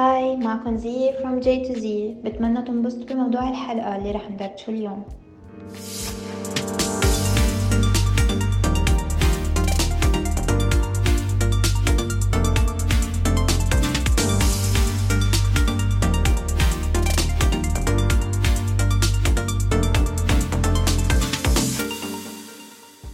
هاي 0.00 0.36
معكم 0.36 0.76
زي 0.76 1.12
from 1.12 1.44
J 1.44 1.68
to 1.68 1.80
Z. 1.80 1.86
بتمنى 2.24 2.62
تنبسطوا 2.62 3.06
بموضوع 3.06 3.48
الحلقة 3.50 3.96
اللي 3.96 4.10
رح 4.10 4.30
ندردشه 4.30 4.70
اليوم. 4.70 5.04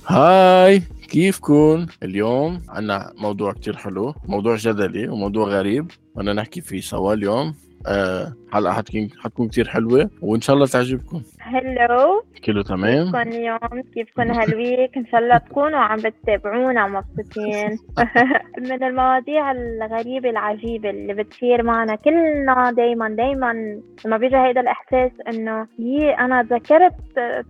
هاي 0.07 0.83
كيفكن 1.09 1.87
اليوم؟ 2.03 2.63
عنا 2.69 3.13
موضوع 3.19 3.53
كتير 3.53 3.77
حلو 3.77 4.15
موضوع 4.29 4.57
جدلي 4.57 5.09
وموضوع 5.09 5.49
غريب. 5.49 5.91
بدنا 6.17 6.33
نحكي 6.33 6.61
فيه 6.61 6.81
سوا 6.81 7.15
اليوم. 7.15 7.55
أه 7.87 8.33
حلقة 8.53 8.73
حتكون 8.73 9.09
حتكون 9.21 9.49
كتير 9.49 9.69
حلوة 9.69 10.11
وإن 10.21 10.41
شاء 10.41 10.57
الله 10.57 10.67
تعجبكم. 10.67 11.23
هلو 11.47 12.23
كله 12.45 12.63
تمام؟ 12.63 13.05
كيفكن 13.05 13.29
اليوم؟ 13.29 13.83
كيفكن 13.95 14.31
هالويك 14.31 14.97
إن 14.97 15.07
شاء 15.07 15.21
الله 15.21 15.39
تكونوا 15.39 15.79
عم 15.79 15.97
بتتابعونا 15.97 16.87
مبسوطين. 16.87 17.79
من 18.71 18.83
المواضيع 18.83 19.51
الغريبة 19.53 20.31
العجيبة 20.31 20.91
اللي 20.91 21.15
بتصير 21.15 21.63
معنا 21.63 21.95
كلنا 21.97 22.73
دايما 22.77 23.09
دايما 23.09 23.81
لما 24.05 24.17
بيجي 24.17 24.37
هيدا 24.37 24.61
الإحساس 24.61 25.11
إنه 25.29 25.67
يي 25.79 26.11
أنا 26.11 26.43
تذكرت 26.43 26.95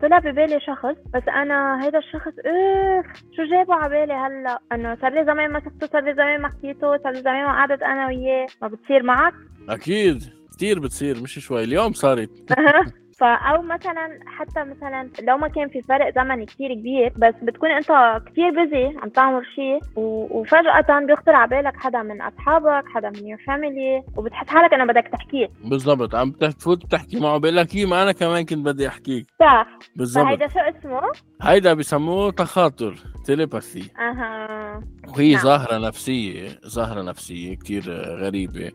طلع 0.02 0.18
ببالي 0.18 0.60
شخص 0.60 0.96
بس 1.14 1.28
أنا 1.28 1.84
هيدا 1.84 1.98
الشخص 1.98 2.32
اخ 2.46 3.06
شو 3.36 3.44
جابه 3.50 3.74
على 3.74 3.88
بالي 3.88 4.14
هلأ؟ 4.14 4.58
إنه 4.72 4.96
صار 5.00 5.12
لي 5.12 5.24
زمان 5.24 5.50
ما 5.50 5.60
شفته 5.60 5.86
صار 5.86 6.04
لي 6.04 6.14
زمان 6.14 6.40
ما 6.40 6.48
حكيته 6.48 6.96
صار 6.96 7.12
لي 7.12 7.20
زمان 7.20 7.44
ما 7.44 7.52
قعدت 7.52 7.82
أنا 7.82 8.06
وياه. 8.06 8.46
ما 8.62 8.68
بتصير 8.68 9.02
معك؟ 9.02 9.34
أكيد 9.68 10.22
كتير 10.52 10.80
بتصير 10.80 11.22
مش 11.22 11.38
شوي 11.38 11.64
اليوم 11.64 11.92
صارت. 11.92 12.30
فا 13.18 13.34
أو 13.34 13.62
مثلا 13.62 14.18
حتى 14.26 14.64
مثلا 14.64 15.10
لو 15.22 15.36
ما 15.36 15.48
كان 15.48 15.68
في 15.68 15.82
فرق 15.82 16.14
زمني 16.14 16.46
كتير 16.46 16.74
كبير 16.74 17.12
بس 17.16 17.34
بتكون 17.42 17.70
أنت 17.70 18.22
كتير 18.26 18.50
busy 18.50 18.98
عم 19.02 19.08
تعمل 19.08 19.42
شيء 19.54 19.80
وفجأة 19.96 21.00
بيخطر 21.06 21.32
على 21.32 21.50
بالك 21.50 21.76
حدا 21.76 22.02
من 22.02 22.22
أصحابك 22.22 22.84
حدا 22.94 23.10
من 23.10 23.26
your 23.26 23.38
family 23.46 24.02
وبتحس 24.16 24.48
حالك 24.48 24.74
إنه 24.74 24.84
بدك 24.84 25.08
تحكيه 25.12 25.48
بالضبط. 25.64 26.14
عم 26.14 26.30
تفوت 26.30 26.86
بتحكي 26.86 27.20
معه 27.20 27.38
بقول 27.38 27.56
لك 27.56 27.74
إيه، 27.74 27.86
ما 27.86 28.02
أنا 28.02 28.12
كمان 28.12 28.44
كنت 28.44 28.66
بدي 28.66 28.88
أحكيك 28.88 29.26
صح. 29.40 29.66
بالضبط. 29.96 30.24
فهيدا 30.24 30.48
شو 30.48 30.58
اسمه؟ 30.58 31.00
هيدا 31.42 31.74
بسموه 31.74 32.30
تخاطر 32.30 32.94
telepathy 33.24 33.90
أها. 33.98 34.80
وهي 35.08 35.32
نعم. 35.32 35.42
ظاهرة 35.42 35.78
نفسية 35.88 36.48
ظاهرة 36.66 37.02
نفسية 37.02 37.54
كتير 37.56 37.82
غريبة. 38.24 38.72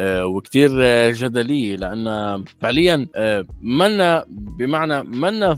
وكتير 0.00 0.70
آه، 0.82 1.10
جدلية. 1.10 1.76
لأن 1.76 2.44
فعليا 2.60 3.06
آه، 3.14 3.44
منا 3.62 4.24
بمعنى 4.28 5.02
منا 5.02 5.54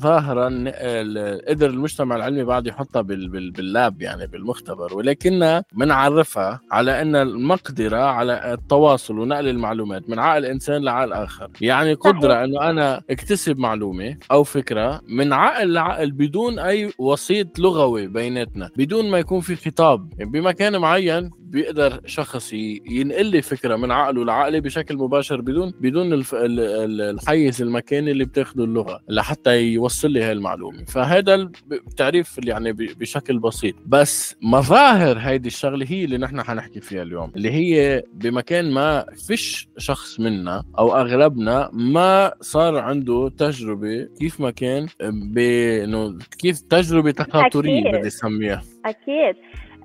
ال- 0.69 1.45
قدر 1.49 1.71
المجتمع 1.71 2.17
العلمي 2.17 2.45
بعد 2.45 2.67
يحطها 2.67 3.03
بال- 3.03 3.29
بال- 3.29 3.51
باللاب 3.51 4.03
يعني 4.03 4.27
بالمختبر. 4.27 4.95
ولكنها 4.97 5.65
منعرفها 5.75 6.61
على 6.73 7.03
أن 7.03 7.17
المقدرة 7.17 7.97
على 7.97 8.53
التواصل 8.53 9.19
ونقل 9.19 9.49
المعلومات 9.49 10.11
من 10.11 10.19
عقل 10.19 10.45
إنسان 10.45 10.85
لعقل 10.85 11.13
آخر. 11.13 11.49
يعني 11.61 11.95
قدرة 11.95 12.45
أنه 12.45 12.71
أنا 12.71 13.01
اكتسب 13.11 13.59
معلومة 13.59 14.17
أو 14.31 14.45
فكرة 14.45 15.01
من 15.09 15.33
عقل 15.33 15.73
لعقل 15.73 16.11
بدون 16.11 16.59
أي 16.59 16.91
وسيط 16.99 17.59
لغوي 17.59 18.07
بيناتنا 18.07 18.71
بدون 18.77 19.11
ما 19.11 19.19
يكون 19.19 19.41
في 19.41 19.57
خطاب. 19.57 20.09
بمكان 20.19 20.77
معين 20.79 21.31
بيقدر 21.59 22.01
شخص 22.07 22.53
ينقل 22.53 23.27
لي 23.27 23.43
فكرة 23.43 23.77
من 23.77 23.91
عقله 23.91 24.25
لعقلي 24.25 24.61
بشكل 24.61 24.97
مباشر 24.97 25.41
بدون 25.41 25.73
بدون 25.81 26.13
الف... 26.13 26.35
الحيز 26.35 27.63
المكاني 27.63 28.11
اللي 28.11 28.25
بتاخده 28.25 28.65
اللغة 28.65 29.01
لحتى 29.09 29.61
يوصل 29.63 30.11
لي 30.11 30.23
هاي 30.23 30.33
المعلومة. 30.33 30.85
فهذا 30.85 31.35
ال- 31.35 31.51
التعريف 31.73 32.39
يعني 32.45 32.73
بشكل 32.73 33.39
بسيط. 33.39 33.75
بس 33.87 34.37
مظاهر 34.43 35.19
هيدي 35.19 35.49
الشغلة 35.49 35.87
هي 35.89 36.05
اللي 36.05 36.19
نحن 36.19 36.43
حنحكي 36.43 36.81
فيها 36.81 37.03
اليوم 37.03 37.33
اللي 37.37 37.51
هي 37.51 38.03
بمكان 38.15 38.71
ما 38.71 39.07
فيش 39.27 39.69
شخص 39.79 40.21
منا 40.21 40.65
أو 40.79 40.97
أغلبنا 40.97 41.71
ما 41.73 42.33
صار 42.41 42.77
عنده 42.79 43.29
تجربة 43.39 44.09
كيف 44.21 44.41
ما 44.41 44.51
كان 44.51 44.87
بانه 45.33 46.19
كيف 46.39 46.61
تجربة 46.61 47.11
تخاطرية. 47.11 47.91
بدي 47.99 48.07
أسميها. 48.07 48.63
أكيد. 48.85 49.37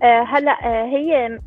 هلا 0.08 0.52
آه، 0.52 0.86
هي 0.86 1.40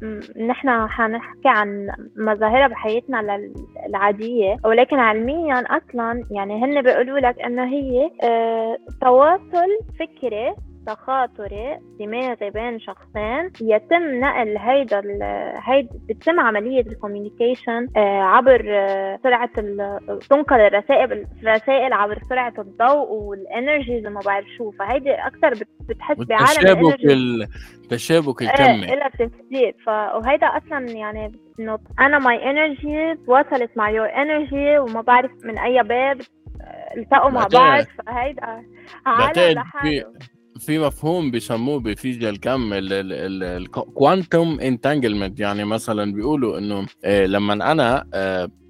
نحن 0.46 0.88
حنحكي 0.88 1.48
عن 1.48 1.88
مظاهرها 2.16 2.66
بحياتنا 2.66 3.38
العادية 3.86 4.56
ولكن 4.64 4.98
علميا 4.98 5.60
أصلا 5.60 6.24
يعني 6.30 6.64
هن 6.64 6.82
بيقولوا 6.82 7.18
لك 7.18 7.40
إنه 7.40 7.64
هي 7.64 8.10
آه، 8.22 8.76
تواصل 9.00 9.68
فكري 9.98 10.54
تخاطري 10.86 11.78
دماغي 12.00 12.50
بين 12.50 12.80
شخصين 12.80 13.50
يتم 13.60 14.20
نقل 14.20 14.56
هيدا 14.58 14.98
ال- 14.98 15.52
هيد 15.64 15.88
بتتم 16.08 16.40
عملية 16.40 16.80
ال 16.80 16.88
communication 16.88 17.88
عبر 17.96 18.64
آه، 18.68 19.18
سرعة 19.22 19.50
ال- 19.58 20.18
تنقل 20.30 20.60
الرسائل 20.60 21.26
الرسائل 21.42 21.92
عبر 21.92 22.18
سرعة 22.28 22.54
الضوء 22.58 23.12
وال 23.12 23.31
energies 23.31 24.06
وما 24.06 24.20
بعرف 24.26 24.46
شو. 24.58 24.70
فهيدي 24.70 25.10
أكثر 25.14 25.50
بت- 25.50 25.68
بتحس 25.88 26.16
بعالم 26.16 26.42
والتشابك 26.42 26.94
ال 26.94 26.97
energy 26.97 27.12
ال... 27.12 27.48
التشابك 27.82 28.42
إيه 28.42 28.48
الكمي. 28.50 28.94
إلها 28.94 29.08
تفسير. 29.08 29.74
وهيدا 29.88 30.46
أصلا 30.46 30.90
يعني 30.90 31.32
إنه 31.60 31.78
أنا 32.00 32.18
my 32.18 32.50
energy 32.50 33.14
تواصلت 33.26 33.70
مع 33.76 33.90
your 33.90 34.06
energy 34.06 34.78
وما 34.78 35.00
بعرف 35.00 35.30
من 35.44 35.58
أي 35.58 35.82
باب 35.82 36.20
آه، 36.60 36.94
التقوا 36.96 37.30
مع 37.30 37.46
بعض. 37.52 37.84
فهيدا 38.06 38.62
عالم 39.06 39.32
لحاله. 39.58 40.12
في 40.58 40.78
مفهوم 40.78 41.30
بيسموه 41.30 41.80
بفيزياء 41.80 42.30
الكم 42.30 42.70
ال 42.72 42.95
quantum 42.96 44.58
entanglement 44.60 45.40
يعني 45.40 45.64
مثلا 45.64 46.12
بيقولوا 46.12 46.58
إنه 46.58 46.86
آه، 47.04 47.26
لما 47.26 47.72
أنا 47.72 48.06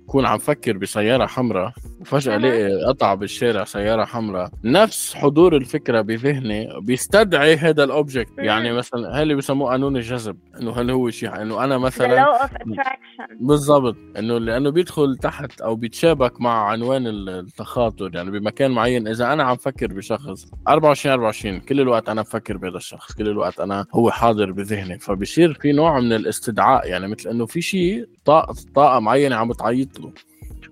بكون 0.07 0.27
عم 0.27 0.39
فكر 0.39 0.77
بسيارة 0.77 1.27
حمراء 1.27 1.73
وفجأة. 2.01 2.37
الاقي 2.37 2.85
قطع 2.85 3.15
بالشارع 3.15 3.65
سيارة 3.65 4.05
حمراء. 4.05 4.51
نفس 4.65 5.15
حضور 5.15 5.57
الفكرة 5.57 6.01
بذهني 6.01 6.69
بيستدعي 6.81 7.57
هذا 7.57 7.85
ال 7.84 7.91
object. 7.91 8.33
يعني 8.39 8.73
مثلا 8.73 9.23
هل 9.23 9.35
بيسموه 9.35 9.71
قانون 9.71 9.97
الجذب. 9.97 10.37
إنه 10.61 10.73
هل 10.73 10.91
هو 10.91 11.11
شيء؟ 11.11 11.43
إنه 11.43 11.65
أنا 11.65 11.79
مثلا 11.79 12.39
بالضبط. 13.41 13.97
إنه 14.19 14.39
لأنه 14.39 14.71
بيدخل 14.71 15.17
تحت 15.17 15.61
أو 15.61 15.77
بيتشابك 15.77 16.41
مع 16.41 16.69
عنوان 16.71 17.07
ال- 17.07 17.29
التخاطر. 17.29 18.11
يعني 18.15 18.31
بمكان 18.31 18.71
معين. 18.71 19.09
إذا 19.09 19.33
أنا 19.33 19.43
عم 19.45 19.57
فكر 19.57 19.87
بشخص 19.87 20.47
24 20.69 21.12
24 21.12 21.61
كل 21.61 21.81
الوقت 21.81 22.09
أنا 22.09 22.23
بفكر 22.23 22.57
بهذا 22.57 22.77
الشخص. 22.77 23.12
كل 23.15 23.29
الوقت 23.29 23.61
أنا 23.61 23.87
هو 23.95 24.11
حاضر 24.11 24.53
بذهني. 24.53 24.99
فبصير 24.99 25.55
في 25.55 25.73
نوع 25.73 26.01
من 26.01 26.12
الاستدعاء. 26.12 26.89
يعني 26.89 27.09
مثل 27.09 27.31
إنه 27.31 27.47
في 27.47 27.61
شيء 27.62 28.07
طاقه 28.25 28.55
طاقة 28.75 28.99
معينة 29.00 29.37
عم 29.37 29.49
بتعيط 29.49 30.00
له 30.00 30.12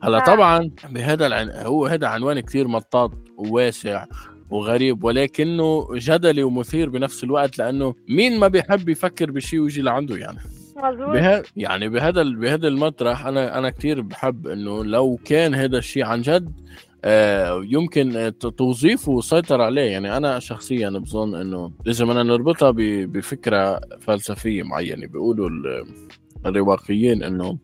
هلا. 0.03 0.19
طبعا 0.19 0.71
بهذا 0.91 1.27
العن... 1.27 1.51
هو 1.51 1.87
هذا 1.87 2.07
عنوان 2.07 2.41
كثير 2.41 2.69
مطاط 2.69 3.13
وواسع 3.37 4.05
وغريب 4.51 5.05
ولكنه 5.05 5.87
جدلي 5.95 6.43
ومثير 6.43 6.89
بنفس 6.89 7.25
الوقت 7.25 7.59
لأنه 7.59 7.95
مين 8.09 8.39
ما 8.39 8.49
بيحب 8.49 8.89
يفكر 8.89 9.31
بشيء 9.31 9.61
ويجي 9.61 9.83
لعنده 9.83 10.17
يعني. 10.17 10.39
بها 11.13 11.43
يعني 11.57 11.89
بهذا 11.89 12.23
بهذا 12.23 12.69
المطرح 12.69 13.27
أنا 13.27 13.59
أنا 13.59 13.71
كثير 13.71 14.01
بحب 14.01 14.47
إنه 14.47 14.85
لو 14.85 15.19
كان 15.25 15.55
هذا 15.55 15.79
الشيء 15.79 16.05
عن 16.05 16.23
جد 16.23 16.53
آه، 17.05 17.63
يمكن 17.65 18.33
توظيفه 18.57 19.13
وسيطر 19.13 19.61
عليه. 19.61 19.91
يعني 19.91 20.17
أنا 20.17 20.39
شخصيا 20.39 20.91
بظن 20.91 21.35
إنه 21.35 21.73
اذا 21.87 22.05
بدنا 22.05 22.23
نربطها 22.23 22.71
ب- 22.71 23.13
بفكرة 23.13 23.81
فلسفية 24.01 24.63
معينة. 24.63 25.07
بيقولوا 25.07 25.49
ال- 25.49 25.87
الرواقيين 26.47 27.23
إنه 27.23 27.59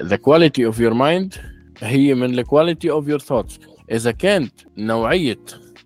the 0.00 0.16
quality 0.16 0.62
of 0.72 0.78
your 0.78 0.94
mind 0.94 1.38
هي 1.82 2.14
من 2.14 2.44
quality 2.44 2.88
of 2.88 3.08
your 3.08 3.18
thoughts. 3.18 3.58
إذا 3.90 4.10
كانت 4.10 4.52
نوعية 4.78 5.38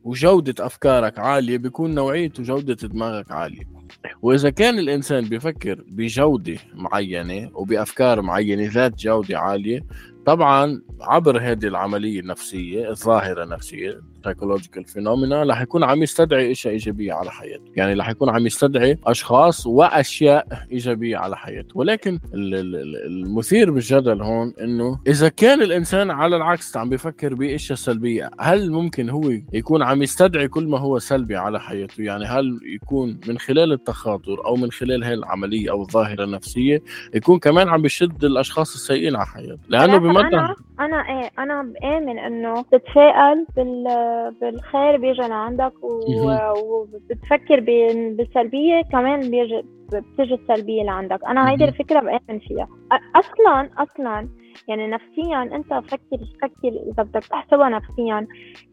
وجودة 0.04 0.66
أفكارك 0.66 1.18
عالية 1.18 1.58
بيكون 1.58 1.94
نوعية 1.94 2.32
وجودة 2.38 2.88
دماغك 2.88 3.30
عالية. 3.32 3.79
وإذا 4.22 4.50
كان 4.50 4.78
الإنسان 4.78 5.24
بيفكر 5.24 5.84
بجودة 5.88 6.56
معينة 6.74 7.50
وبأفكار 7.54 8.22
معينة 8.22 8.70
ذات 8.72 8.98
جودة 8.98 9.38
عالية 9.38 9.84
طبعا 10.26 10.82
عبر 11.00 11.38
هذه 11.38 11.66
العملية 11.66 12.20
النفسية 12.20 12.90
الظاهرة 12.90 13.44
النفسية 13.44 14.00
psychological 14.24 14.84
phenomena 14.84 15.42
رح 15.42 15.60
يكون 15.60 15.84
عم 15.84 16.02
يستدعي 16.02 16.52
أشياء 16.52 16.72
إيجابية 16.72 17.12
على 17.12 17.30
حياته. 17.30 17.64
يعني 17.76 17.94
رح 17.94 18.08
يكون 18.08 18.30
عم 18.30 18.46
يستدعي 18.46 18.98
أشخاص 19.06 19.66
وأشياء 19.66 20.66
إيجابية 20.72 21.16
على 21.16 21.36
حياته. 21.36 21.78
ولكن 21.78 22.18
المثير 22.34 23.70
بالجدل 23.70 24.22
هون 24.22 24.52
إنه 24.60 25.00
إذا 25.06 25.28
كان 25.28 25.62
الإنسان 25.62 26.10
على 26.10 26.36
العكس 26.36 26.76
عم 26.76 26.88
بيفكر 26.88 27.34
بأشياء 27.34 27.78
سلبية 27.78 28.30
هل 28.40 28.70
ممكن 28.70 29.10
هو 29.10 29.30
يكون 29.52 29.82
عم 29.82 30.02
يستدعي 30.02 30.48
كل 30.48 30.66
ما 30.66 30.78
هو 30.78 30.98
سلبي 30.98 31.36
على 31.36 31.60
حياته؟ 31.60 32.02
يعني 32.02 32.24
هل 32.24 32.60
يكون 32.62 33.20
من 33.28 33.38
خلال 33.38 33.72
التخاطر 33.80 34.46
أو 34.46 34.56
من 34.56 34.70
خلال 34.70 35.04
هاي 35.04 35.14
العملية 35.14 35.70
أو 35.70 35.82
الظاهرة 35.82 36.24
النفسية 36.24 36.82
يكون 37.14 37.38
كمان 37.38 37.68
عم 37.68 37.82
بيشد 37.82 38.24
الأشخاص 38.24 38.74
السيئين 38.74 39.16
على 39.16 39.26
حياته. 39.26 39.60
لأنه 39.68 39.98
بمدى 39.98 40.36
أنا 40.36 40.56
أنا 40.80 40.96
إيه 41.08 41.30
أنا 41.38 41.62
بآمن 41.62 42.18
إنه 42.18 42.62
تتفائل 42.62 43.46
بال 43.56 43.84
بالخير 44.40 44.96
بيجي 44.96 45.28
لعندك 45.28 45.72
وبتفكر 45.82 47.60
بالسلبية 48.16 48.82
كمان 48.92 49.20
بيجي 49.20 49.62
بتجي 49.92 50.34
السلبية 50.34 50.82
لعندك. 50.82 51.20
أنا 51.28 51.50
هيدي 51.50 51.64
الفكرة 51.64 52.00
بآمن 52.00 52.40
فيها. 52.40 52.68
أصلا 53.16 53.70
أصلا 53.78 54.28
يعني 54.68 54.86
نفسيا 54.86 55.42
أنت 55.42 55.74
فكر 55.74 56.18
فكر 56.42 56.68
إذا 56.92 57.02
بدك 57.02 57.24
تحسبها 57.26 57.68
نفسيا. 57.68 58.26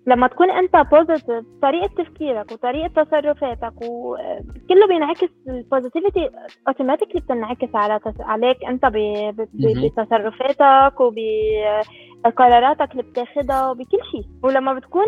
لما 0.08 0.28
تكون 0.28 0.52
أنت 0.52 0.76
positive 0.92 1.46
طريقة 1.62 2.04
تفكيرك 2.04 2.52
وطريقة 2.52 3.04
تصرفاتك 3.04 3.74
وكله 3.82 4.88
بينعكس 4.88 5.30
ال 5.48 5.55
positivity 5.55 6.30
automatically 6.68 7.22
بتنعكس 7.22 7.76
على 7.76 8.00
عليك 8.20 8.58
أنت 8.66 8.86
بتصرفاتك 9.54 11.02
وبقراراتك 11.02 12.92
اللي 12.92 13.04
بتاخدها 13.04 13.70
وبكل 13.70 13.98
شيء. 14.12 14.24
ولما 14.44 14.74
بتكون 14.74 15.06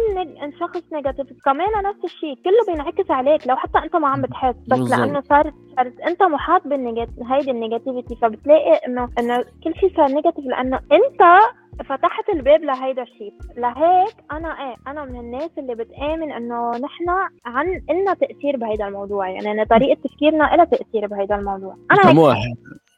شخص 0.59 0.93
negative 0.93 1.27
كمان 1.45 1.83
نفس 1.83 2.05
الشيء 2.05 2.35
كله 2.35 2.73
بينعكس 2.73 3.11
عليك. 3.11 3.47
لو 3.47 3.55
حتى 3.55 3.77
أنت 3.77 3.95
ما 3.95 4.07
عم 4.07 4.21
بتحس 4.21 4.55
بس 4.67 4.79
لأنه 4.91 5.21
صارت 5.21 5.53
صارت 5.75 5.99
أنت 5.99 6.23
محاط 6.23 6.67
بال 6.67 6.80
negative 6.80 7.31
هيدي 7.31 7.51
ال 7.51 7.57
negativity 7.57 8.15
فبتلاقي 8.15 8.73
انه 8.87 9.09
إنه 9.19 9.43
كل 9.63 9.75
شيء 9.75 9.95
صار 9.97 10.07
negative 10.07 10.45
لأنه 10.59 10.79
أنت 10.91 11.21
فتحت 11.85 12.29
الباب 12.35 12.63
لهيدا 12.63 13.03
الشيء. 13.03 13.33
لهيك 13.57 14.15
أنا 14.31 14.47
إيه 14.47 14.75
أنا 14.87 15.05
من 15.05 15.19
الناس 15.19 15.49
اللي 15.57 15.75
بتآمن 15.75 16.31
إنه 16.31 16.71
نحن 16.71 17.09
عن 17.45 17.81
إلنا 17.89 18.13
تأثير 18.13 18.57
بهيدا 18.57 18.87
الموضوع. 18.87 19.29
يعني 19.29 19.65
طريقة 19.65 20.01
تفكيرنا 20.03 20.43
لها 20.43 20.65
تأثير 20.65 21.07
بهيدا 21.07 21.35
الموضوع. 21.35 21.77
أنا 21.91 22.01
بسموها 22.01 22.37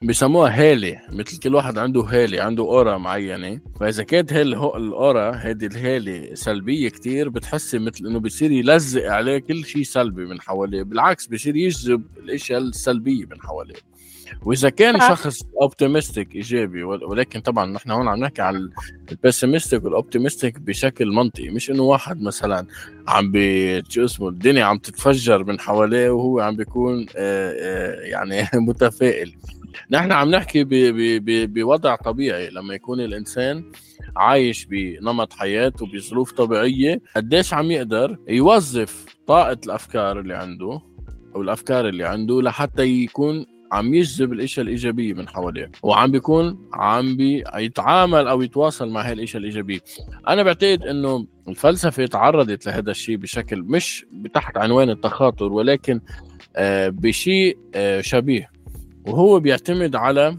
بيسموها 0.01 0.49
هالة 0.49 0.99
مثل 1.11 1.39
كل 1.39 1.55
واحد 1.55 1.77
عنده 1.77 2.01
هالة 2.01 2.43
عنده 2.43 2.63
aura 2.63 2.97
معينة. 2.97 3.59
فإذا 3.79 4.03
كانت 4.03 4.33
هي 4.33 4.41
ال 4.41 4.59
aura 4.59 5.31
هذه 5.31 5.65
الهالة 5.65 6.35
سلبية 6.35 6.89
كتير 6.89 7.29
بتحسي 7.29 7.79
مثل 7.79 8.05
إنه 8.05 8.19
بصير 8.19 8.51
يلزق 8.51 9.11
عليه 9.11 9.37
كل 9.37 9.65
شيء 9.65 9.83
سلبي 9.83 10.25
من 10.25 10.41
حواليه. 10.41 10.83
بالعكس 10.83 11.27
بصير 11.27 11.55
يجذب 11.55 12.03
الأشياء 12.17 12.59
السلبية 12.59 13.25
من 13.25 13.41
حواليه. 13.41 13.90
وإذا 14.45 14.69
كان. 14.69 14.99
شخص 14.99 15.43
optimistic 15.61 16.35
إيجابي 16.35 16.83
ولكن 16.83 17.39
طبعا 17.39 17.65
نحن 17.65 17.91
هون 17.91 18.07
عم 18.07 18.19
نحكي 18.19 18.41
على 18.41 18.69
ال 19.11 19.17
pessimistic 19.17 19.83
وال 19.85 19.97
optimistic 19.97 20.59
بشكل 20.59 21.07
منطقي 21.07 21.49
مش 21.49 21.71
إنه 21.71 21.83
واحد 21.83 22.21
مثلا 22.21 22.67
عم 23.07 23.31
بي 23.31 23.83
شو 23.89 24.05
اسمه 24.05 24.29
الدنيا 24.29 24.63
عم 24.63 24.77
تتفجر 24.77 25.43
من 25.43 25.59
حواليه 25.59 26.09
وهو 26.09 26.39
عم 26.39 26.55
بيكون 26.55 27.05
يعني 28.01 28.47
متفائل 28.67 29.35
نحن 29.91 30.11
عم 30.11 30.31
نحكي 30.31 30.63
بوضع 31.45 31.95
طبيعي 31.95 32.49
لما 32.49 32.73
يكون 32.73 32.99
الإنسان 32.99 33.71
عايش 34.15 34.65
بنمط 34.65 35.33
حياه 35.33 35.73
وبظروف 35.81 36.31
طبيعية 36.31 37.01
قديش 37.15 37.53
عم 37.53 37.71
يقدر 37.71 38.17
يوظف 38.27 39.05
طاقة 39.27 39.57
الأفكار 39.65 40.19
اللي 40.19 40.33
عنده 40.33 40.81
أو 41.35 41.41
الأفكار 41.41 41.87
اللي 41.87 42.05
عنده 42.05 42.41
لحتى 42.41 42.83
يكون 42.83 43.45
عم 43.71 43.93
يجذب 43.93 44.33
الاشياء 44.33 44.65
الايجابيه 44.65 45.13
من 45.13 45.27
حواليه. 45.27 45.71
وعم 45.83 46.11
بيكون 46.11 46.69
عم 46.73 47.17
بيتعامل 47.17 48.27
أو 48.27 48.41
يتواصل 48.41 48.89
مع 48.89 49.01
هاي 49.01 49.13
الاشياء 49.13 49.39
الايجابيه 49.39 49.79
أنا 50.27 50.43
بعتقد 50.43 50.83
إنه 50.83 51.27
الفلسفة 51.47 52.05
تعرضت 52.05 52.65
لهذا 52.65 52.91
الشيء 52.91 53.17
بشكل 53.17 53.61
مش 53.61 54.05
تحت 54.33 54.57
عنوان 54.57 54.89
التخاطر 54.89 55.51
ولكن 55.51 56.01
آه، 56.55 56.89
بشيء 56.89 57.57
آه، 57.75 58.01
شبيه. 58.01 58.51
وهو 59.07 59.39
بيعتمد 59.39 59.95
على 59.95 60.37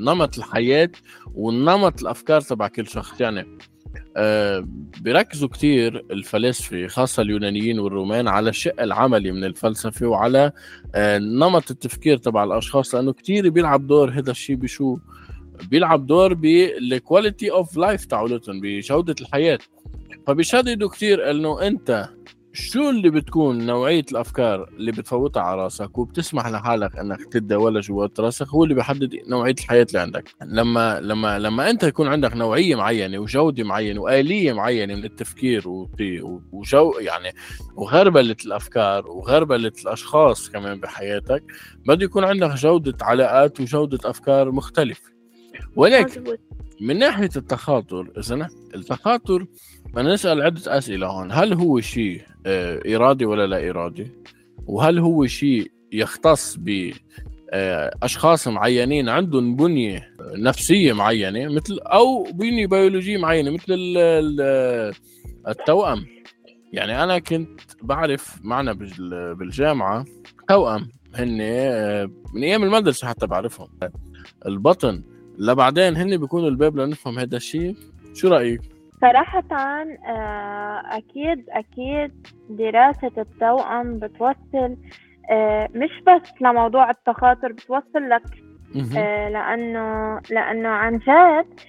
نمط 0.00 0.38
الحياة 0.38 0.90
ونمط 1.34 2.00
الأفكار 2.00 2.40
تبع 2.40 2.68
كل 2.68 2.86
شخص. 2.86 3.20
يعني 3.20 3.58
بيركزوا 5.00 5.48
كتير 5.48 6.04
الفلاسفة 6.10 6.86
خاصة 6.86 7.22
اليونانيين 7.22 7.78
والرومان 7.78 8.28
على 8.28 8.50
الشق 8.50 8.82
العملي 8.82 9.32
من 9.32 9.44
الفلسفة 9.44 10.06
وعلى 10.06 10.52
آه، 10.94 11.18
نمط 11.18 11.70
التفكير 11.70 12.16
تبع 12.16 12.44
الأشخاص 12.44 12.94
لأنه 12.94 13.12
كتير 13.12 13.48
بيلعب 13.48 13.86
دور 13.86 14.10
هذا 14.10 14.30
الشيء 14.30 14.56
بشو؟ 14.56 14.98
بيلعب 15.70 16.06
دور 16.06 16.34
بال 16.34 16.60
quality 16.60 17.50
of 17.50 17.76
life 17.76 18.04
تاعولتهم 18.04 18.60
بجودة 18.60 19.14
الحياة. 19.20 19.58
فبيشددوا 20.26 20.88
كتير 20.88 21.30
إنه 21.30 21.66
أنت 21.66 22.08
شو 22.52 22.90
اللي 22.90 23.10
بتكون 23.10 23.66
نوعية 23.66 24.04
الأفكار 24.12 24.68
اللي 24.68 24.92
بتفوتها 24.92 25.42
على 25.42 25.62
راسك 25.62 25.98
وبتسمح 25.98 26.46
لحالك 26.46 26.96
أنك 26.96 27.24
تتداولها 27.24 27.80
جوات 27.80 28.20
راسك 28.20 28.46
هو 28.48 28.64
اللي 28.64 28.74
بيحدد 28.74 29.16
نوعية 29.28 29.54
الحياة 29.60 29.86
اللي 29.88 29.98
عندك. 30.00 30.34
لما 30.42 31.00
لما 31.00 31.38
لما 31.38 31.70
أنت 31.70 31.82
يكون 31.82 32.08
عندك 32.08 32.36
نوعية 32.36 32.74
معينة 32.76 33.18
وجودة 33.18 33.64
معينة 33.64 34.00
وآلية 34.00 34.52
معينة 34.52 34.94
من 34.94 35.04
التفكير 35.04 35.62
وجو 36.52 36.92
يعني 37.00 37.32
وغربلة 37.76 38.36
الأفكار 38.46 39.06
وغربلة 39.10 39.72
الأشخاص 39.82 40.50
كمان 40.50 40.80
بحياتك 40.80 41.44
بده 41.86 42.04
يكون 42.04 42.24
عندك 42.24 42.50
جودة 42.50 42.96
علاقات 43.02 43.60
وجودة 43.60 44.10
أفكار 44.10 44.50
مختلفة. 44.50 45.10
ولكن 45.76 46.36
من 46.80 46.98
ناحية 46.98 47.30
التخاطر 47.36 48.10
إذا 48.18 48.48
التخاطر 48.74 49.46
بدنا 49.94 50.14
نسأل 50.14 50.42
عدة 50.42 50.78
أسئلة 50.78 51.06
هون. 51.06 51.32
هل 51.32 51.52
هو 51.52 51.80
شيء 51.80 52.22
آه، 52.46 52.96
إرادي 52.96 53.24
ولا 53.24 53.46
لا 53.46 53.70
إرادي؟ 53.70 54.10
وهل 54.66 54.98
هو 54.98 55.26
شيء 55.26 55.70
يختص 55.92 56.56
ب 56.58 56.92
آه، 57.50 57.90
أشخاص 58.02 58.48
معينين 58.48 59.08
عندهم 59.08 59.56
بنية 59.56 60.14
نفسية 60.20 60.92
معينة 60.92 61.54
مثل 61.54 61.78
أو 61.82 62.22
بنية 62.32 62.66
بيولوجية 62.66 63.18
معينة 63.18 63.50
مثل 63.50 63.74
التوأم؟ 65.48 66.06
يعني 66.72 67.04
أنا 67.04 67.18
كنت 67.18 67.60
بعرف 67.82 68.38
معنا 68.42 68.72
بالجامعة 69.34 70.04
توأم. 70.48 70.88
هن 71.14 71.38
آه، 71.40 72.10
من 72.34 72.42
أيام 72.42 72.62
المدرسة 72.62 73.08
حتى 73.08 73.26
بعرفهم. 73.26 73.68
البطن. 74.46 75.02
لبعدين 75.38 75.96
هن 75.96 76.16
بيكونوا 76.16 76.48
الباب 76.48 76.76
لنفهم 76.76 77.18
هذا 77.18 77.36
الشيء. 77.36 77.76
شو 78.14 78.28
رأيك؟ 78.28 78.77
صراحة 79.00 79.44
آه، 79.52 80.82
أكيد 80.96 81.44
أكيد 81.50 82.26
دراسة 82.50 83.12
التوأم 83.18 83.98
بتوصل 83.98 84.76
آه، 85.30 85.68
مش 85.74 85.90
بس 86.06 86.32
لموضوع 86.40 86.90
التخاطر 86.90 87.52
بتوصل 87.52 88.08
لك 88.08 88.22
آه، 88.96 89.28
لأنه 89.28 90.20
لأنه 90.30 90.68
عن 90.68 90.98
جد 90.98 91.60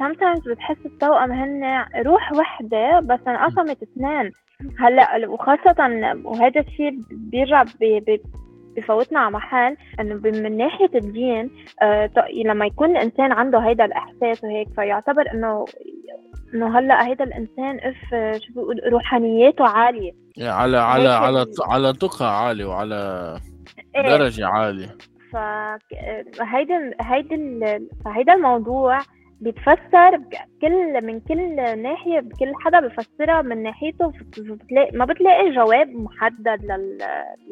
sometimes 0.00 0.48
بتحس 0.48 0.76
التوأم 0.86 1.32
هن 1.32 1.84
روح 2.06 2.32
وحدة 2.32 3.00
بس 3.00 3.20
انقسمت 3.28 3.82
اثنين. 3.82 4.32
هلأ 4.78 5.28
وخاصة 5.28 5.76
وهذا 6.24 6.60
الشيء 6.60 6.98
بيرجع 7.10 7.64
بفوتنا 8.76 9.20
على 9.20 9.30
محل 9.30 9.76
إنه 10.00 10.14
من 10.14 10.56
ناحية 10.56 10.90
الدين 10.94 11.50
آه 11.82 12.10
لما 12.44 12.66
يكون 12.66 12.90
الإنسان 12.90 13.32
عنده 13.32 13.58
هيدا 13.58 13.84
الإحساس 13.84 14.44
وهيك 14.44 14.68
فيعتبر 14.76 15.30
إنه 15.32 15.64
إنه 16.54 16.78
هلأ 16.78 17.06
هيدا 17.06 17.24
الإنسان 17.24 17.78
إف 17.78 18.10
شو 18.42 18.52
بيقول 18.54 18.80
روحانياته 18.92 19.64
عالية. 19.68 20.12
يعني 20.36 20.52
على 20.52 20.76
على 20.78 21.08
على 21.08 21.46
على 21.60 21.92
تقى 21.92 22.44
عالي 22.46 22.64
وعلى 22.64 23.38
إيه. 23.96 24.02
درجة 24.02 24.46
عالية. 24.46 24.96
فهيدا 25.32 26.90
هيدا 27.00 27.60
فهيدا 28.04 28.34
الموضوع 28.34 28.98
بيتفسر 29.40 30.16
بكل 30.16 31.04
من 31.06 31.20
كل 31.20 31.54
ناحية 31.82 32.20
بكل 32.20 32.52
حدا 32.64 32.80
بفسرها 32.80 33.42
من 33.42 33.62
ناحيته 33.62 34.12
بتلاقي 34.38 34.96
ما 34.96 35.04
بتلاقي 35.04 35.50
جواب 35.50 35.88
محدد 35.88 36.60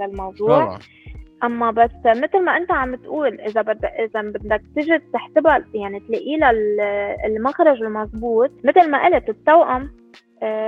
للموضوع 0.01 0.65
طبعا. 0.65 0.79
أما 1.45 1.71
بس 1.71 1.91
مثل 2.07 2.45
ما 2.45 2.57
أنت 2.57 2.73
عم 2.73 2.95
تقول 2.95 3.41
إذا 3.41 3.63
بدك 3.63 3.85
إذا 3.85 4.23
بدك 4.23 4.63
تجي 4.77 4.99
تحسبها 4.99 5.65
يعني 5.75 6.01
تلاقي 6.01 6.37
لها 6.37 6.51
المخرج 7.27 7.83
المضبوط 7.83 8.51
مثل 8.65 8.91
ما 8.91 9.05
قلت 9.05 9.29
التوأم 9.29 10.02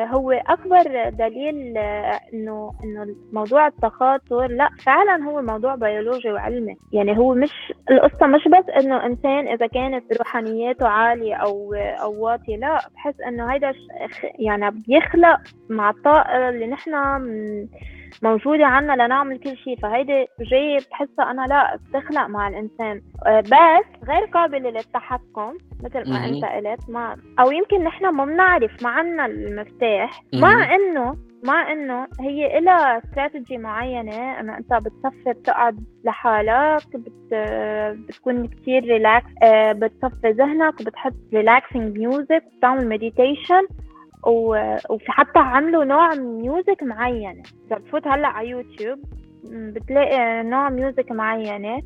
هو 0.04 0.33
أكبر 0.33 1.09
دليل 1.11 1.78
آه، 1.78 2.21
إنه 2.35 2.73
إنه 2.85 3.16
موضوع 3.33 3.66
التخاطر 3.66 4.47
لا 4.47 4.69
فعلا 4.85 5.25
هو 5.25 5.43
موضوع 5.43 5.75
بيولوجي 5.75 6.33
وعلمي. 6.33 6.76
يعني 6.93 7.19
هو 7.19 7.35
مش 7.35 7.73
القصة 7.90 8.26
مش 8.26 8.49
بس 8.49 8.85
إنه 8.85 9.07
إنسان 9.07 9.49
إذا 9.49 9.66
كانت 9.66 10.04
روحانياته 10.19 10.88
عالية 10.88 11.35
أو 11.35 11.75
أو 11.75 12.25
واطية 12.25 12.57
لا 12.57 12.88
بحس 12.95 13.21
إنه 13.21 13.52
هيدا 13.52 13.73
يعني 14.38 14.71
بيخلق 14.71 15.40
مع 15.69 15.90
الطاقه 15.90 16.49
اللي 16.49 16.66
نحن 16.66 16.95
موجودة 18.23 18.66
عنا 18.66 18.92
لنعمل 18.92 19.38
كل 19.38 19.56
شيء 19.56 19.78
فهيدي 19.78 20.26
جاية 20.40 20.78
بحسها 20.90 21.30
أنا 21.30 21.47
لا 21.47 21.76
بتخلق 21.76 22.26
مع 22.26 22.49
الإنسان. 22.49 23.02
آه، 23.26 23.40
بس 23.40 24.09
غير 24.09 24.25
قابلة 24.33 24.71
للتحكم 24.71 25.52
مثل 25.85 26.11
ما 26.12 26.25
أنت 26.26 26.44
قلت 26.44 26.90
ما 26.90 27.16
أو 27.40 27.50
يمكن 27.50 27.85
نحن 27.85 28.09
ما 28.09 28.25
بنعرف 28.25 28.83
ما 28.83 28.90
عنا 28.90 29.26
المفتاح. 29.26 30.23
مع 30.35 30.75
إنه 30.75 31.16
مع 31.44 31.73
إنه 31.73 32.06
هي 32.21 32.61
لها 32.61 32.99
استراتيجي 32.99 33.59
معينة 33.59 34.40
إنه 34.40 34.56
أنت 34.59 34.73
بتصفي 34.75 35.33
بتقعد 35.33 35.85
لحالك 36.04 36.97
بت... 36.97 37.35
بتكون 38.09 38.47
كثير 38.49 38.85
relax 38.85 39.26
آه، 39.42 39.73
بتصفي 39.73 40.30
ذهنك 40.30 40.80
وبتحط 40.80 41.14
relaxing 41.35 41.99
music 41.99 42.43
بتعمل 42.59 42.88
meditation 42.88 43.67
وفي 44.26 45.12
حتى 45.12 45.38
عملوا 45.38 45.85
نوع 45.85 46.14
music 46.14 46.83
معين 46.83 47.43
اذا 47.66 47.76
بتفوت 47.78 48.07
هلأ 48.07 48.28
على 48.28 48.49
يوتيوب 48.49 48.99
بتلاقي 49.45 50.43
نوع 50.43 50.69
music 50.69 51.11
معينة. 51.12 51.75
آه، 51.76 51.83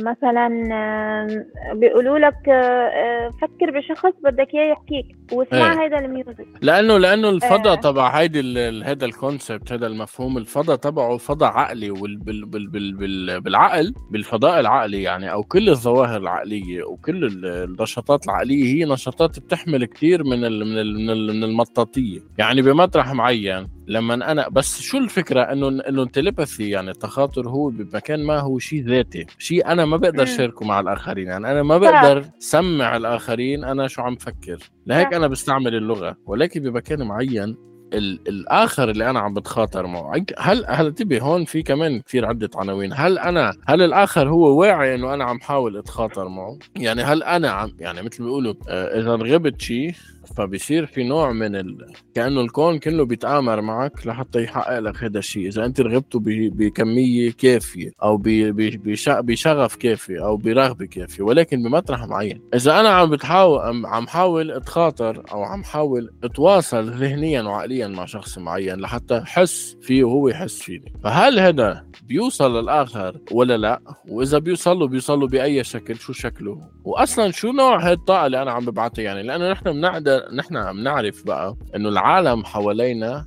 مثلا 0.00 0.68
آه، 0.72 1.72
بيقولوا 1.74 2.18
لك 2.18 2.48
آه، 2.48 3.30
فكر 3.42 3.70
بشخص 3.70 4.12
بدك 4.24 4.48
إياه 4.54 4.72
يحكيك 4.72 5.16
واسمع 5.32 5.82
هيدا 5.82 5.98
ال 5.98 6.05
music. 6.05 6.46
لأنه 6.62 6.98
لأنه 6.98 7.28
الفضاء 7.28 7.74
تبع 7.74 8.08
هيدي 8.08 8.40
هذا 8.84 9.04
ال 9.04 9.12
concept 9.12 9.72
هذا 9.72 9.86
المفهوم 9.86 10.38
الفضاء 10.38 10.76
تبعه 10.76 11.16
فضاء 11.16 11.50
عقلي 11.50 11.90
وبالعقل 11.90 13.94
بالفضاء 14.10 14.60
العقلي 14.60 15.02
يعني 15.02 15.32
أو 15.32 15.42
كل 15.42 15.68
الظواهر 15.68 16.16
العقلية 16.16 16.84
وكل 16.84 17.44
النشاطات 17.44 18.24
العقلية 18.24 18.64
هي 18.64 18.84
نشاطات 18.84 19.38
بتحمل 19.38 19.84
كثير 19.84 20.24
من 20.24 20.40
من 20.40 21.26
من 21.26 21.44
المطاطية. 21.44 22.20
يعني 22.38 22.62
بمطرح 22.62 23.12
معين 23.12 23.68
لما 23.86 24.14
أنا 24.14 24.48
بس 24.48 24.80
شو 24.80 24.98
الفكرة؟ 24.98 25.42
إنه 25.42 25.68
إنه 25.68 26.02
ال 26.02 26.09
telepathy 26.09 26.70
يعني 26.70 26.90
التخاطر 26.90 27.48
هو 27.48 27.68
بمكان 27.68 28.26
ما 28.26 28.38
هو 28.38 28.58
شيء 28.58 28.84
ذاتي. 28.84 29.26
شيء 29.42 29.66
أنا 29.66 29.84
ما 29.84 29.96
بقدر 29.96 30.24
شاركه 30.24 30.64
مع 30.64 30.80
الآخرين 30.80 31.28
يعني 31.28 31.50
أنا 31.52 31.62
ما 31.62 31.78
بقدر 31.78 32.24
سمع 32.38 32.96
الآخرين 32.96 33.64
أنا 33.64 33.88
شو 33.88 34.02
عم 34.02 34.16
فكر. 34.16 34.70
لهيك 34.86 35.14
أنا 35.14 35.26
بستعمل 35.26 35.74
اللغة 35.74 36.16
ولكن 36.26 36.62
بمكان 36.62 37.02
معين 37.02 37.71
الآخر 37.94 38.90
اللي 38.90 39.10
أنا 39.10 39.20
عم 39.20 39.34
بتخاطر 39.34 39.86
معه. 39.86 40.24
هل 40.38 40.64
هل 40.68 40.86
انتبه 40.86 41.20
هون 41.20 41.44
في 41.44 41.62
كمان 41.62 42.00
كثير 42.00 42.26
عدة 42.26 42.50
عناوين؟ 42.54 42.92
هل 42.94 43.18
أنا 43.18 43.54
هل 43.66 43.82
الآخر 43.82 44.28
هو 44.28 44.60
واعي 44.60 44.94
إنه 44.94 45.14
أنا 45.14 45.24
عم 45.24 45.40
حاول 45.40 45.76
أتخاطر 45.76 46.28
معه؟ 46.28 46.58
يعني 46.76 47.02
هل 47.02 47.22
أنا 47.22 47.50
عم 47.50 47.72
يعني 47.78 48.02
مثل 48.02 48.22
ما 48.22 48.28
بيقولوا 48.28 48.54
آه، 48.68 49.00
إذا 49.00 49.14
رغبت 49.14 49.60
شيء 49.60 49.94
فبصير 50.36 50.86
في 50.86 51.04
نوع 51.04 51.32
من 51.32 51.56
ال... 51.56 51.86
كأنه 52.14 52.40
الكون 52.40 52.78
كله 52.78 53.04
بيتآمر 53.04 53.60
معك 53.60 54.06
لحتى 54.06 54.42
يحقق 54.42 54.78
لك 54.78 55.04
هذا 55.04 55.18
الشيء 55.18 55.48
إذا 55.48 55.64
أنت 55.64 55.80
رغبته 55.80 56.18
ب... 56.18 56.24
بكمية 56.56 57.32
كافية 57.32 57.90
أو 58.02 58.16
ب... 58.16 58.22
ب... 58.28 58.82
بش... 58.82 59.08
بشغف 59.08 59.76
كافي 59.76 60.20
أو 60.20 60.36
برغبة 60.36 60.86
كافية 60.86 61.22
ولكن 61.22 61.62
بمطرح 61.62 62.04
معين. 62.04 62.42
إذا 62.54 62.80
أنا 62.80 62.88
عم 62.88 63.10
بتحاول 63.10 63.86
عم 63.86 64.06
حاول 64.06 64.50
أتخاطر 64.50 65.22
أو 65.32 65.42
عم 65.42 65.64
حاول 65.64 66.10
أتواصل 66.24 66.90
ذهنيا 66.90 67.42
وعقليا 67.42 67.81
مع 67.90 68.04
شخص 68.04 68.38
معين 68.38 68.80
لحتى 68.80 69.18
احس 69.18 69.76
فيه 69.82 70.04
وهو 70.04 70.28
يحس 70.28 70.62
فيني. 70.62 70.92
فهل 71.04 71.40
هذا 71.40 71.86
بيوصل 72.08 72.60
للآخر 72.60 73.18
ولا 73.32 73.56
لا؟ 73.56 73.80
وإذا 74.08 74.38
بيوصل 74.38 74.78
له 74.78 74.86
بيوصل 74.86 75.20
له 75.20 75.26
بأي 75.26 75.64
شكل؟ 75.64 75.96
شو 75.96 76.12
شكله؟ 76.12 76.60
واصلا 76.84 77.30
شو 77.30 77.52
نوع 77.52 77.86
هاي 77.86 77.92
الطاقه 77.92 78.26
اللي 78.26 78.42
أنا 78.42 78.52
عم 78.52 78.64
ببعثها؟ 78.64 79.02
يعني 79.02 79.22
لأنه 79.22 79.50
نحن 79.50 79.72
بنقدر 79.72 80.22
نحن 80.34 80.72
بنعرف 80.72 81.26
بقى 81.26 81.56
إنه 81.76 81.88
العالم 81.88 82.44
حوالينا 82.44 83.26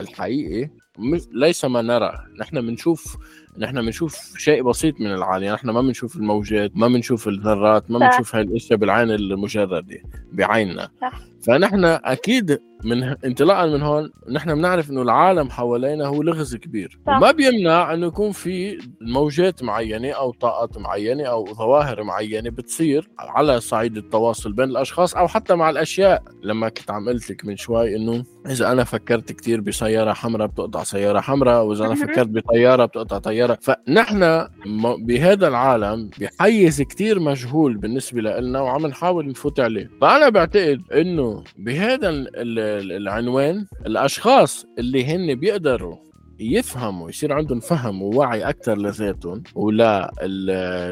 الحقيقي 0.00 0.70
ليس 1.32 1.64
ما 1.64 1.82
نرى. 1.82 2.12
نحن 2.40 2.60
بنشوف 2.60 3.16
نحن 3.58 3.84
بنشوف 3.84 4.38
شيء 4.38 4.62
بسيط 4.62 5.00
من 5.00 5.14
العالم. 5.14 5.44
يعني 5.44 5.56
نحن 5.56 5.70
ما 5.70 5.82
بنشوف 5.82 6.16
الموجات 6.16 6.76
ما 6.76 6.88
بنشوف 6.88 7.28
الذرات 7.28 7.90
ما 7.90 7.98
بنشوف 7.98 8.34
هاي 8.34 8.42
الاشياء 8.42 8.78
بالعين 8.78 9.10
المجردة 9.10 9.84
بعيننا. 10.32 10.88
صح. 11.00 11.31
فنحن 11.46 11.84
أكيد 11.84 12.58
من 12.84 13.02
انطلاقا 13.02 13.66
من 13.66 13.82
هون 13.82 14.10
نحن 14.30 14.54
بنعرف 14.54 14.90
إنه 14.90 15.02
العالم 15.02 15.50
حوالينا 15.50 16.06
هو 16.06 16.22
لغز 16.22 16.56
كبير. 16.56 16.98
صح. 17.06 17.16
وما 17.16 17.30
بيمنع 17.30 17.94
إنه 17.94 18.06
يكون 18.06 18.32
في 18.32 18.78
موجات 19.00 19.62
معينة 19.62 20.10
أو 20.10 20.32
طاقات 20.32 20.78
معينة 20.78 21.24
أو 21.24 21.54
ظواهر 21.54 22.02
معينة 22.02 22.50
بتصير 22.50 23.08
على 23.18 23.60
صعيد 23.60 23.96
التواصل 23.96 24.52
بين 24.52 24.68
الأشخاص 24.68 25.14
أو 25.14 25.28
حتى 25.28 25.54
مع 25.54 25.70
الأشياء. 25.70 26.22
لما 26.42 26.68
كنت 26.68 26.90
عم 26.90 27.08
قلت 27.08 27.30
لك 27.30 27.44
من 27.44 27.56
شوي 27.56 27.96
إنه 27.96 28.24
إذا 28.46 28.72
أنا 28.72 28.84
فكرت 28.84 29.32
كثير 29.32 29.60
بسيارة 29.60 30.12
حمراء 30.12 30.46
بتقطع 30.46 30.82
سيارة 30.82 31.20
حمراء 31.20 31.64
وإذا 31.64 31.86
أنا 31.86 31.94
فكرت 31.94 32.28
بطيارة 32.28 32.84
بتقطع 32.84 33.18
طيارة. 33.18 33.58
فنحن 33.60 34.46
بهذا 35.06 35.48
العالم 35.48 36.10
بحيز 36.20 36.82
كثير 36.82 37.20
مجهول 37.20 37.76
بالنسبة 37.76 38.20
لنا 38.20 38.60
وعم 38.60 38.86
نحاول 38.86 39.28
نفوت 39.28 39.60
عليه. 39.60 39.90
فأنا 40.00 40.28
بعتقد 40.28 40.82
إنه 40.94 41.31
بهذا 41.58 42.08
العنوان 42.96 43.66
الأشخاص 43.86 44.66
اللي 44.78 45.04
هن 45.04 45.34
بيقدروا 45.34 45.96
يفهموا 46.40 47.10
يصير 47.10 47.32
عندهم 47.32 47.60
فهم 47.60 48.02
ووعي 48.02 48.48
أكثر 48.48 48.78
لذاتهم 48.78 49.42
ولا 49.54 50.10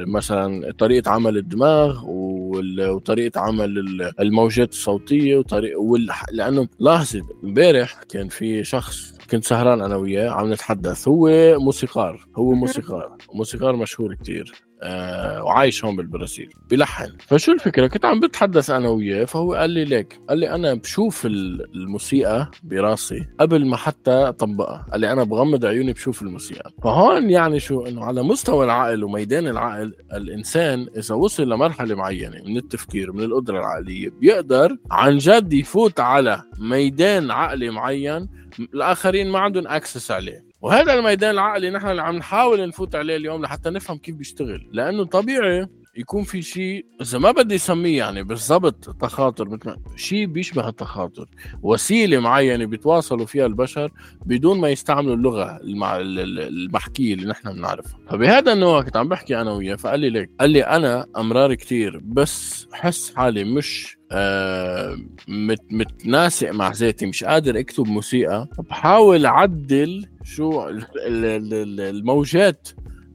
مثلا 0.07 0.73
طريقة 0.79 1.11
عمل 1.11 1.37
الدماغ 1.37 2.05
وطريقة 2.07 3.41
عمل 3.41 4.03
الموجات 4.21 4.71
الصوتية 4.71 5.37
وطريقه 5.37 5.97
لأنه 6.33 6.69
لاحظت 6.79 7.25
امبارح 7.45 8.01
كان 8.09 8.29
في 8.29 8.65
شخص 8.65 9.13
كنت 9.31 9.45
سهران 9.45 9.81
أنا 9.81 9.97
وياه 9.97 10.31
عم 10.31 10.53
نتحدث 10.53 11.09
هو 11.09 11.29
موسيقار 11.59 12.27
هو 12.37 12.53
موسيقار 12.53 13.17
موسيقار 13.35 13.77
مشهور 13.77 14.15
كتير. 14.15 14.70
آه 14.83 15.43
وعايش 15.45 15.85
هون 15.85 15.97
بالبرازيل 15.97 16.55
بلحن 16.71 17.13
فشو 17.21 17.53
الفكرة؟ 17.53 17.87
كنت 17.87 18.05
عم 18.05 18.21
بتحدث 18.21 18.71
أنا 18.71 18.89
وياه 18.89 19.25
فهو 19.25 19.55
قال 19.55 19.71
لي 19.71 19.85
ليك 19.85 20.21
قال 20.29 20.39
لي 20.39 20.51
أنا 20.55 20.75
بشوف 20.75 21.27
الموسيقى 21.27 22.51
براسي 22.63 23.27
قبل 23.41 23.67
ما 23.67 23.77
حتى 23.77 24.11
أطبقها 24.11 24.87
قال 24.93 25.01
لي 25.01 25.13
أنا 25.13 25.25
بغمض 25.25 25.65
عيوني 25.65 25.93
بشوف 25.93 26.23
الموسيقى. 26.23 26.71
فهون 26.83 27.31
يعني 27.31 27.61
شو 27.61 27.87
إنه 27.87 28.05
على 28.05 28.23
مستوى 28.23 28.65
العقل 28.65 29.05
وميدان 29.05 29.47
العقل 29.49 29.95
الإنسان 30.13 30.87
إذا 30.97 31.15
وصل 31.15 31.49
لمرحلة 31.49 31.95
معينة 31.95 32.43
من 32.47 32.57
التفكير 32.57 33.13
من 33.13 33.25
القدرة 33.25 33.59
العقلية 33.59 34.09
بيقدر 34.21 34.77
عن 34.91 35.19
جد 35.19 35.53
يفوت 35.53 36.01
على 36.01 36.43
ميدان 36.59 37.31
عقلي 37.31 37.71
معين 37.71 38.29
الآخرين 38.75 39.31
ما 39.31 39.39
عندهم 39.39 39.67
اكسس 39.67 40.11
عليه. 40.11 40.50
وهذا 40.63 40.95
الميدان 40.95 41.31
العقلي 41.31 41.71
نحن 41.71 41.87
اللي 41.87 42.03
عم 42.03 42.17
نحاول 42.17 42.69
نفوت 42.69 42.95
عليه 42.95 43.17
اليوم 43.17 43.43
لحتى 43.43 43.71
نفهم 43.71 43.99
كيف 43.99 44.15
بيشتغل. 44.15 44.69
لأنه 44.73 45.05
طبيعي 45.05 45.67
يكون 45.97 46.25
في 46.25 46.43
شيء 46.43 46.87
إذا 47.01 47.19
ما 47.19 47.31
بدي 47.31 47.55
أسميه 47.55 47.99
يعني 47.99 48.23
بالضبط 48.23 48.97
تخاطر 49.01 49.49
مثل 49.49 49.77
شيء 49.97 50.27
بيشبه 50.27 50.69
التخاطر. 50.69 51.27
وسيلة 51.63 52.21
معينة 52.21 52.65
بيتواصلوا 52.65 53.27
فيها 53.27 53.47
البشر 53.47 53.93
بدون 54.27 54.61
ما 54.61 54.69
يستعملوا 54.69 55.15
اللغة 55.17 55.59
المحكية 55.63 57.15
اللي 57.15 57.27
نحن 57.27 57.53
بنعرفها. 57.53 57.99
فبهذا 58.11 58.53
النوع 58.53 58.83
كنت 58.83 58.97
عم 58.97 59.09
بحكي 59.09 59.41
أنا 59.41 59.53
وياه 59.53 59.77
فقال 59.77 60.01
لي 60.01 60.11
ليك 60.11 60.31
قال 60.41 60.51
لي 60.51 60.63
أنا 60.63 61.07
أمرار 61.17 61.55
كثير 61.55 62.01
بس 62.05 62.67
حس 62.73 63.15
حالي 63.15 63.45
مش 63.45 63.97
آه 64.13 64.97
مت 65.29 65.61
متناسق 65.71 66.51
مع 66.51 66.73
ذاتي 66.73 67.07
مش 67.07 67.25
قادر 67.25 67.59
أكتب 67.59 67.87
موسيقى 67.87 68.49
بحاول 68.59 69.27
أعدل 69.27 70.07
شو 70.25 70.69
الموجات 71.07 72.69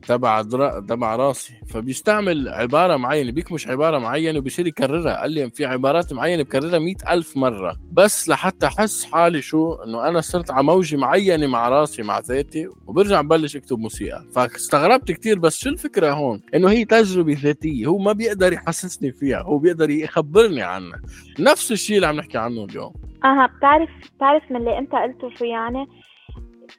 تبع 0.08 0.42
تبع 0.90 1.16
راسي. 1.16 1.54
فبيستعمل 1.70 2.50
عبارة 2.50 2.98
معينة 2.98 3.32
بيكمش 3.32 3.68
عبارة 3.68 3.98
معينة 3.98 4.40
وبيصير 4.40 4.68
يكررها. 4.68 5.22
قال 5.22 5.32
لي 5.32 5.50
في 5.50 5.66
عبارات 5.66 6.14
معينة 6.14 6.44
بكررها 6.44 6.80
مئة 6.80 7.14
ألف 7.14 7.38
مرة. 7.38 7.78
بس 7.92 8.30
لحتى 8.30 8.68
أحس 8.68 9.06
حالي 9.06 9.42
شو 9.42 9.74
إنه 9.74 10.08
أنا 10.08 10.22
صرت 10.22 10.52
على 10.52 10.64
موجة 10.64 10.98
معينة 10.98 11.48
مع 11.48 11.70
راسي 11.70 12.04
مع 12.04 12.20
ذاتي 12.20 12.68
وبرجع 12.88 13.22
ببلش 13.22 13.56
أكتب 13.56 13.80
موسيقى. 13.80 14.24
فاستغربت 14.36 15.12
كثير 15.12 15.40
بس 15.40 15.58
شو 15.58 15.70
الفكرة 15.70 16.12
هون؟ 16.14 16.42
إنه 16.56 16.70
هي 16.70 16.86
تجربة 16.86 17.38
ذاتية 17.42 17.88
هو 17.88 17.98
ما 17.98 18.12
بيقدر 18.12 18.54
يحسسني 18.54 19.12
فيها 19.12 19.42
هو 19.42 19.58
بيقدر 19.58 19.90
يخبرني 19.90 20.62
عنها. 20.62 21.02
نفس 21.40 21.72
الشيء 21.72 21.96
اللي 21.96 22.08
عم 22.08 22.16
نحكي 22.16 22.38
عنه 22.38 22.66
اليوم. 22.66 22.94
أها 23.24 23.50
بتعرف 23.58 23.90
بتعرف 24.18 24.44
من 24.52 24.58
اللي 24.58 24.78
أنت 24.78 24.92
قلته 24.92 25.36
شو 25.38 25.46
يعني؟ 25.46 25.88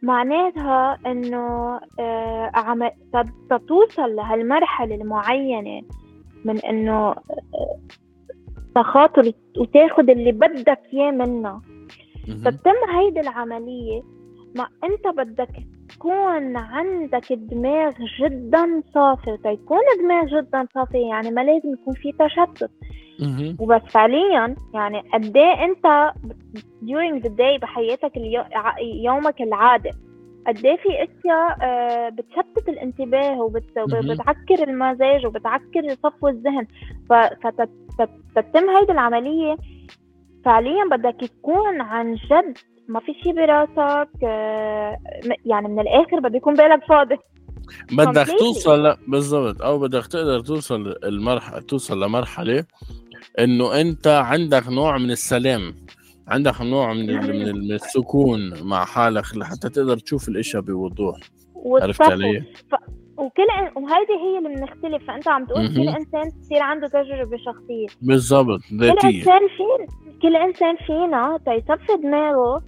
معناتها 0.02 0.98
إنه 1.06 1.80
آه 2.00 2.50
عم 2.54 2.90
تتوصل 3.50 4.16
لهالمرحلة 4.16 4.94
المعينة 4.94 5.82
من 6.44 6.58
إنه 6.58 7.08
آه، 7.10 7.16
تخاطر 8.74 9.32
وتاخد 9.58 10.10
اللي 10.10 10.32
بدك 10.32 10.80
إياه 10.92 11.10
منها. 11.10 11.62
تتم 12.44 12.74
هيدي 12.96 13.20
العملية 13.20 14.02
ما 14.56 14.66
أنت 14.84 15.06
بدك 15.16 15.48
تكون 15.88 16.56
عندك 16.56 17.32
دماغ 17.32 17.92
جدا 18.20 18.82
صافي 18.94 19.36
تيكون 19.42 19.80
دماغ 20.02 20.26
جدا 20.26 20.66
صافي 20.74 21.00
يعني 21.08 21.30
ما 21.30 21.40
لازم 21.40 21.72
يكون 21.72 21.94
في 21.94 22.12
تشتت. 22.12 22.70
وبس 23.60 23.82
فعليا 23.90 24.56
يعني 24.74 25.02
قد 25.14 25.36
إيه 25.36 25.64
أنت 25.64 26.12
during 26.82 27.22
the 27.22 27.30
day 27.30 27.60
بحياتك. 27.62 28.12
يومك 29.04 29.42
العادي 29.42 29.90
قد 30.46 30.66
إيه 30.66 30.76
في 30.76 30.88
أشياء 30.88 31.58
آه، 31.62 32.08
بتشتت 32.08 32.68
الانتباه 32.68 33.40
وبتعكر 33.40 34.68
المزاج 34.68 35.26
وبتعكر 35.26 35.94
صفو 36.02 36.28
الذهن. 36.28 36.66
فتتم 38.34 38.70
هيدي 38.70 38.92
العملية 38.92 39.56
فعليا 40.46 40.84
بدك 40.90 41.30
تكون 41.30 41.80
عن 41.80 42.14
جد 42.14 42.58
ما 42.88 43.00
في 43.00 43.14
شيء 43.22 43.34
براسك 43.34 44.08
آه، 44.24 44.98
يعني 45.46 45.68
من 45.68 45.80
الآخر 45.80 46.20
بده 46.20 46.36
يكون 46.36 46.54
بالك 46.54 46.84
فاضي. 46.88 47.16
بدك 47.92 48.26
توصل 48.38 48.96
بالضبط 49.08 49.62
أو 49.62 49.78
بدك 49.78 50.06
تقدر 50.06 50.40
توصل 50.40 50.94
المرحله 51.04 51.60
توصل 51.60 52.04
لمرحلة 52.04 52.64
إنه 53.38 53.80
أنت 53.80 54.06
عندك 54.06 54.68
نوع 54.68 54.98
من 54.98 55.10
السلام 55.10 55.74
عندك 56.28 56.60
نوع 56.60 56.92
من 56.92 57.06
من 57.06 57.72
السكون 57.72 58.62
مع 58.62 58.84
حالك 58.84 59.36
لحتى 59.36 59.68
تقدر 59.68 59.98
تشوف 59.98 60.28
الإشياء 60.28 60.62
بوضوح. 60.62 61.18
عرفت 61.82 62.02
علي؟ 62.02 62.44
وكل 63.18 63.46
وهيدي 63.76 64.12
هي 64.12 64.38
اللي 64.38 64.48
بنختلف. 64.48 65.06
فأنت 65.06 65.28
عم 65.28 65.44
تقول 65.44 65.68
كل 65.68 65.88
إنسان 65.88 66.40
تصير 66.40 66.62
عنده 66.62 66.88
تجربة 66.88 67.36
شخصية. 67.36 67.86
بالضبط 68.02 68.60
ذاتية. 68.80 69.00
كل 69.00 69.06
إنسان 69.06 69.40
فينا 69.56 69.86
كل 70.22 70.36
إنسان 70.36 70.76
فينا 70.76 71.38
تيصفي 71.44 72.02
دماغه 72.02 72.62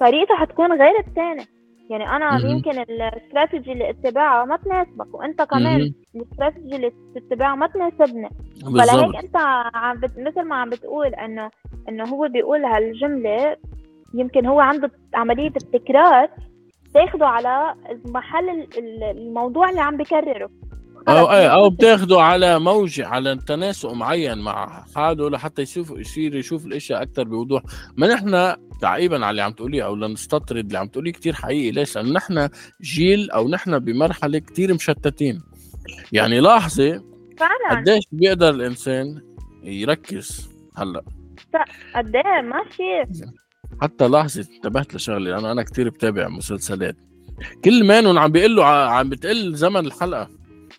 طريقته 0.00 0.34
حتكون 0.34 0.72
غير 0.72 0.98
الثاني 0.98 1.44
يعني 1.90 2.08
أنا 2.16 2.38
مم. 2.38 2.50
يمكن 2.50 2.70
الاستراتيجي 2.70 3.72
اللي 3.72 3.90
اتباعها 3.90 4.44
ما 4.44 4.56
تناسبك 4.56 5.14
وأنت 5.14 5.42
كمان 5.42 5.92
الاستراتيجي 6.14 6.76
اللي 6.76 6.92
تتبعها 7.14 7.54
ما 7.54 7.66
تناسبني 7.66 8.28
فلهيك 8.64 9.16
أنت 9.16 9.36
عم 9.74 10.00
بت... 10.00 10.18
مثل 10.18 10.42
ما 10.42 10.56
عم 10.56 10.70
بتقول 10.70 11.06
انه 11.06 11.50
إنه 11.88 12.04
هو 12.04 12.28
بيقول 12.28 12.64
هالجملة 12.64 13.56
يمكن 14.14 14.46
هو 14.46 14.60
عنده 14.60 14.90
عملية 15.14 15.52
التكرار 15.56 16.28
تاخده 16.94 17.26
على 17.26 17.74
محل 18.04 18.68
الموضوع 19.10 19.70
اللي 19.70 19.80
عم 19.80 19.96
بكرره. 19.96 20.50
أو 21.08 21.32
إيه 21.32 21.46
أو 21.46 21.70
بتاخده 21.70 22.20
على 22.20 22.58
موج 22.58 23.00
على 23.00 23.36
تناسق 23.36 23.92
معين 23.92 24.38
مع 24.38 24.84
حاله 24.94 25.30
لحتى 25.30 25.62
يشوف 25.62 25.90
يصير 25.90 26.34
يشوف 26.34 26.66
الإشياء 26.66 27.02
أكثر 27.02 27.24
بوضوح. 27.24 27.62
ما 27.96 28.06
نحن 28.06 28.56
تعقيبا 28.80 29.16
على 29.16 29.30
اللي 29.30 29.42
عم 29.42 29.52
تقوليه 29.52 29.84
أو 29.84 29.96
لنستطرد 29.96 30.66
اللي 30.66 30.78
عم 30.78 30.86
تقوليه 30.86 31.12
كثير 31.12 31.34
حقيقي. 31.34 31.70
ليش؟ 31.70 31.96
لأنه 31.96 32.12
نحن 32.12 32.48
جيل 32.82 33.30
أو 33.30 33.48
نحن 33.48 33.78
بمرحلة 33.78 34.38
كثير 34.38 34.74
مشتتين. 34.74 35.42
يعني 36.12 36.40
لاحظي 36.40 37.00
فعلا. 37.38 37.80
قديش 37.80 38.04
بيقدر 38.12 38.50
الإنسان 38.50 39.22
يركز 39.62 40.50
هلأ. 40.76 41.02
قد 41.94 42.16
إيه 42.16 42.40
ماشي. 42.40 43.22
حتى 43.82 44.08
لاحظي 44.08 44.40
انتبهت 44.40 44.94
لشغلة 44.94 45.30
لأنه 45.30 45.52
أنا 45.52 45.62
كثير 45.62 45.88
بتابع 45.88 46.28
مسلسلات. 46.28 46.96
كل 47.64 47.84
مانن 47.84 48.18
عم 48.18 48.32
بيقول 48.32 48.56
له 48.56 48.64
عم 48.66 49.08
بتقل 49.08 49.54
زمن 49.54 49.86
الحلقة. 49.86 50.28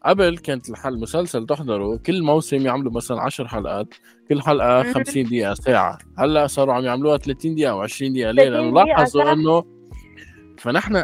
قبل 0.05 0.37
كانت 0.37 0.69
الحل 0.69 0.99
مسلسل 0.99 1.45
تحضره 1.45 1.97
كل 1.97 2.23
موسم 2.23 2.65
يعملوا 2.65 2.91
مثلا 2.91 3.21
10 3.21 3.47
حلقات 3.47 3.93
كل 4.29 4.41
حلقة 4.41 4.93
50 4.93 5.23
دقيقة 5.23 5.53
ساعة. 5.53 5.97
هلأ 6.17 6.47
صاروا 6.47 6.73
عم 6.73 6.83
يعملوها 6.83 7.17
30 7.17 7.55
دقيقة 7.55 7.71
أو 7.71 7.81
20 7.81 8.13
دقيقة 8.13 8.31
ليه؟ 8.31 8.49
لأنه 8.49 8.83
لاحظوا 8.85 9.33
إنه 9.33 9.63
فنحن 10.57 11.03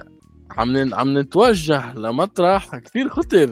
عم 0.51 0.93
عم 0.93 1.17
نتوجه 1.17 1.93
لمطرح 1.93 2.77
كثير 2.77 3.09
خطر. 3.09 3.51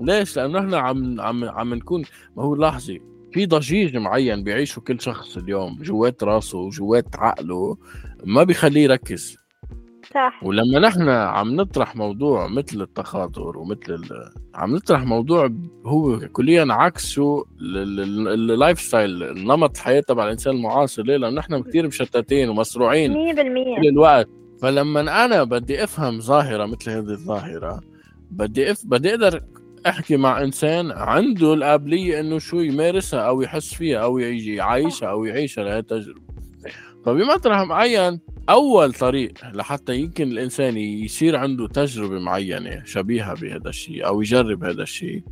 ليش؟ 0.00 0.36
لأنه 0.36 0.58
نحن 0.58 0.74
عم 0.74 1.20
عم 1.20 1.44
عم 1.44 1.74
نكون 1.74 2.04
ما 2.36 2.42
هو 2.42 2.54
لاحظي 2.54 3.09
في 3.32 3.46
ضجيج 3.46 3.96
معين 3.96 4.44
بيعيشه 4.44 4.80
كل 4.80 5.00
شخص 5.00 5.36
اليوم 5.36 5.78
جوات 5.82 6.24
راسه 6.24 6.58
وجوات 6.58 7.16
عقله 7.16 7.76
ما 8.24 8.42
بيخليه 8.42 8.82
يركز. 8.82 9.40
صح. 10.14 10.40
ولما 10.42 10.78
نحن 10.78 11.08
عم 11.08 11.56
نطرح 11.56 11.96
موضوع 11.96 12.48
مثل 12.48 12.82
التخاطر 12.82 13.58
ومثل 13.58 13.94
ال... 13.94 14.32
عم 14.54 14.74
نطرح 14.76 15.04
موضوع 15.04 15.50
هو 15.86 16.18
كليا 16.18 16.66
عكسه 16.70 17.44
ال 17.60 18.80
lifestyle 18.80 19.22
النمط 19.22 19.76
الحياة 19.76 20.00
تبع 20.00 20.24
الإنسان 20.24 20.56
المعاصر. 20.56 21.02
ليه؟ 21.02 21.16
لأنه 21.16 21.36
نحن 21.36 21.62
كثير 21.62 21.86
مشتتين 21.86 22.48
ومسروعين 22.48 23.34
100% 23.34 23.36
كل 23.80 23.88
الوقت. 23.88 24.28
فلما 24.62 25.24
أنا 25.24 25.44
بدي 25.44 25.84
أفهم 25.84 26.20
ظاهرة 26.20 26.66
مثل 26.66 26.90
هذه 26.90 27.10
الظاهرة 27.10 27.80
بدي 28.30 28.70
أف... 28.70 28.86
بدي 28.86 29.10
أقدر 29.10 29.42
أحكي 29.86 30.16
مع 30.16 30.42
إنسان 30.42 30.90
عنده 30.90 31.54
القابليه 31.54 32.20
إنه 32.20 32.38
شو 32.38 32.60
يمارسها 32.60 33.20
أو 33.20 33.42
يحس 33.42 33.74
فيها 33.74 33.98
أو 33.98 34.18
يجي 34.18 34.54
يعيشها 34.54 35.08
أو 35.08 35.24
يعيشها 35.24 35.64
لهي 35.64 35.78
التجربة. 35.78 36.20
فبمطرح 37.06 37.60
معين 37.60 38.20
أول 38.48 38.92
طريق 38.92 39.32
لحتى 39.54 39.96
يمكن 39.96 40.28
الإنسان 40.32 40.76
يصير 40.76 41.36
عنده 41.36 41.68
تجربة 41.68 42.18
معينة 42.18 42.82
شبيهة 42.84 43.34
بهذا 43.34 43.68
الشيء 43.68 44.06
أو 44.06 44.22
يجرب 44.22 44.64
هذا 44.64 44.82
الشيء 44.82 45.22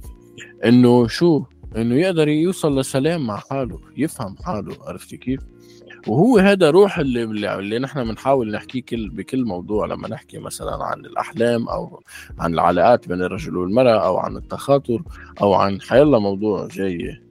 إنه 0.64 1.06
شو؟ 1.06 1.44
إنه 1.76 1.94
يقدر 1.94 2.28
يوصل 2.28 2.80
لسلام 2.80 3.26
مع 3.26 3.36
حاله 3.36 3.80
يفهم 3.96 4.36
حاله 4.44 4.76
عرفتي 4.80 5.16
كيف؟ 5.16 5.40
وهو 6.06 6.38
هذا 6.38 6.70
روح 6.70 6.98
اللي 6.98 7.54
اللي 7.58 7.78
نحن 7.78 8.04
بنحاول 8.04 8.50
نحكيه 8.50 8.82
كل 8.82 9.08
بكل 9.08 9.44
موضوع. 9.44 9.86
لما 9.86 10.08
نحكي 10.08 10.38
مثلا 10.38 10.84
عن 10.84 11.00
الأحلام 11.00 11.68
أو 11.68 12.02
عن 12.38 12.54
العلاقات 12.54 13.08
بين 13.08 13.22
الرجل 13.22 13.56
والمرأة 13.56 14.06
أو 14.06 14.16
عن 14.16 14.36
التخاطر 14.36 15.02
أو 15.42 15.54
عن 15.54 15.80
حيلا 15.80 16.18
موضوع 16.18 16.66
جاي 16.66 17.28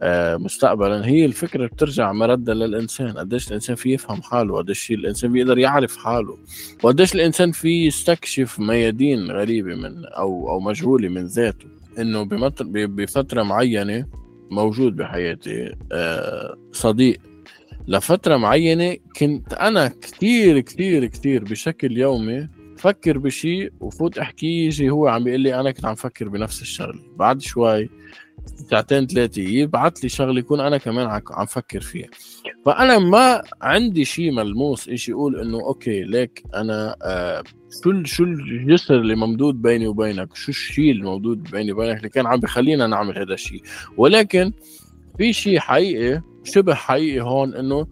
آه، 0.00 0.36
مستقبلا 0.36 1.06
هي 1.06 1.24
الفكرة 1.24 1.66
بترجع 1.66 2.12
مرده 2.12 2.54
للإنسان. 2.54 3.18
قديش 3.18 3.48
الإنسان 3.48 3.76
فيه 3.76 3.94
يفهم 3.94 4.22
حاله؟ 4.22 4.56
قديش 4.56 4.90
الإنسان 4.90 5.32
بيقدر 5.32 5.58
يعرف 5.58 5.96
حاله؟ 5.96 6.38
وقديش 6.82 7.14
الإنسان 7.14 7.52
فيه 7.52 7.86
يستكشف 7.86 8.60
ميادين 8.60 9.30
غريبة 9.30 9.74
من 9.74 10.04
أو 10.04 10.50
أو 10.50 10.60
مجهولة 10.60 11.08
من 11.08 11.24
ذاته؟ 11.24 11.66
إنه 11.98 12.28
بفترة 12.70 13.42
معينة 13.42 14.06
موجود 14.50 14.96
بحياتي 14.96 15.74
آه، 15.92 16.56
صديق. 16.72 17.27
لفترة 17.88 18.36
معينة 18.36 18.96
كنت 19.16 19.52
أنا 19.52 19.88
كثير 19.88 20.60
كثير 20.60 21.06
كثير 21.06 21.44
بشكل 21.44 21.98
يومي 21.98 22.48
فكر 22.76 23.18
بشيء 23.18 23.72
وفوت 23.80 24.18
احكيه 24.18 24.66
يجي 24.66 24.90
هو 24.90 25.08
عم 25.08 25.24
بيقول 25.24 25.40
لي 25.40 25.60
أنا 25.60 25.70
كنت 25.70 25.84
عم 25.84 25.94
فكر 25.94 26.28
بنفس 26.28 26.62
الشغلة. 26.62 27.00
بعد 27.16 27.40
شوي 27.40 27.90
ساعتين 28.70 29.06
ثلاثة 29.06 29.42
يبعث 29.42 29.98
لي 29.98 30.08
شغلة 30.08 30.38
يكون 30.38 30.60
أنا 30.60 30.78
كمان 30.78 31.22
عم 31.30 31.46
فكر 31.46 31.80
فيها. 31.80 32.08
فأنا 32.66 32.98
ما 32.98 33.42
عندي 33.62 34.04
شيء 34.04 34.32
ملموس 34.32 34.88
إيش 34.88 35.08
يقول 35.08 35.40
إنه 35.40 35.60
okay 35.60 36.02
ليك 36.02 36.42
أنا 36.54 36.96
آه 37.02 37.42
شو 37.82 38.04
شو 38.04 38.24
الجسر 38.24 39.00
اللي 39.00 39.14
ممدود 39.14 39.62
بيني 39.62 39.86
وبينك؟ 39.86 40.36
شو 40.36 40.50
الشيء 40.50 40.92
الموجود 40.92 41.42
بيني 41.42 41.72
وبينك 41.72 41.96
اللي 41.96 42.08
كان 42.08 42.26
عم 42.26 42.40
بخلينا 42.40 42.86
نعمل 42.86 43.18
هذا 43.18 43.34
الشيء 43.34 43.62
ولكن 43.96 44.52
في 45.18 45.32
شيء 45.32 45.58
حقيقي 45.58 46.22
شبه 46.44 46.74
حقيقي 46.74 47.20
هون 47.20 47.54
إنه 47.54 47.86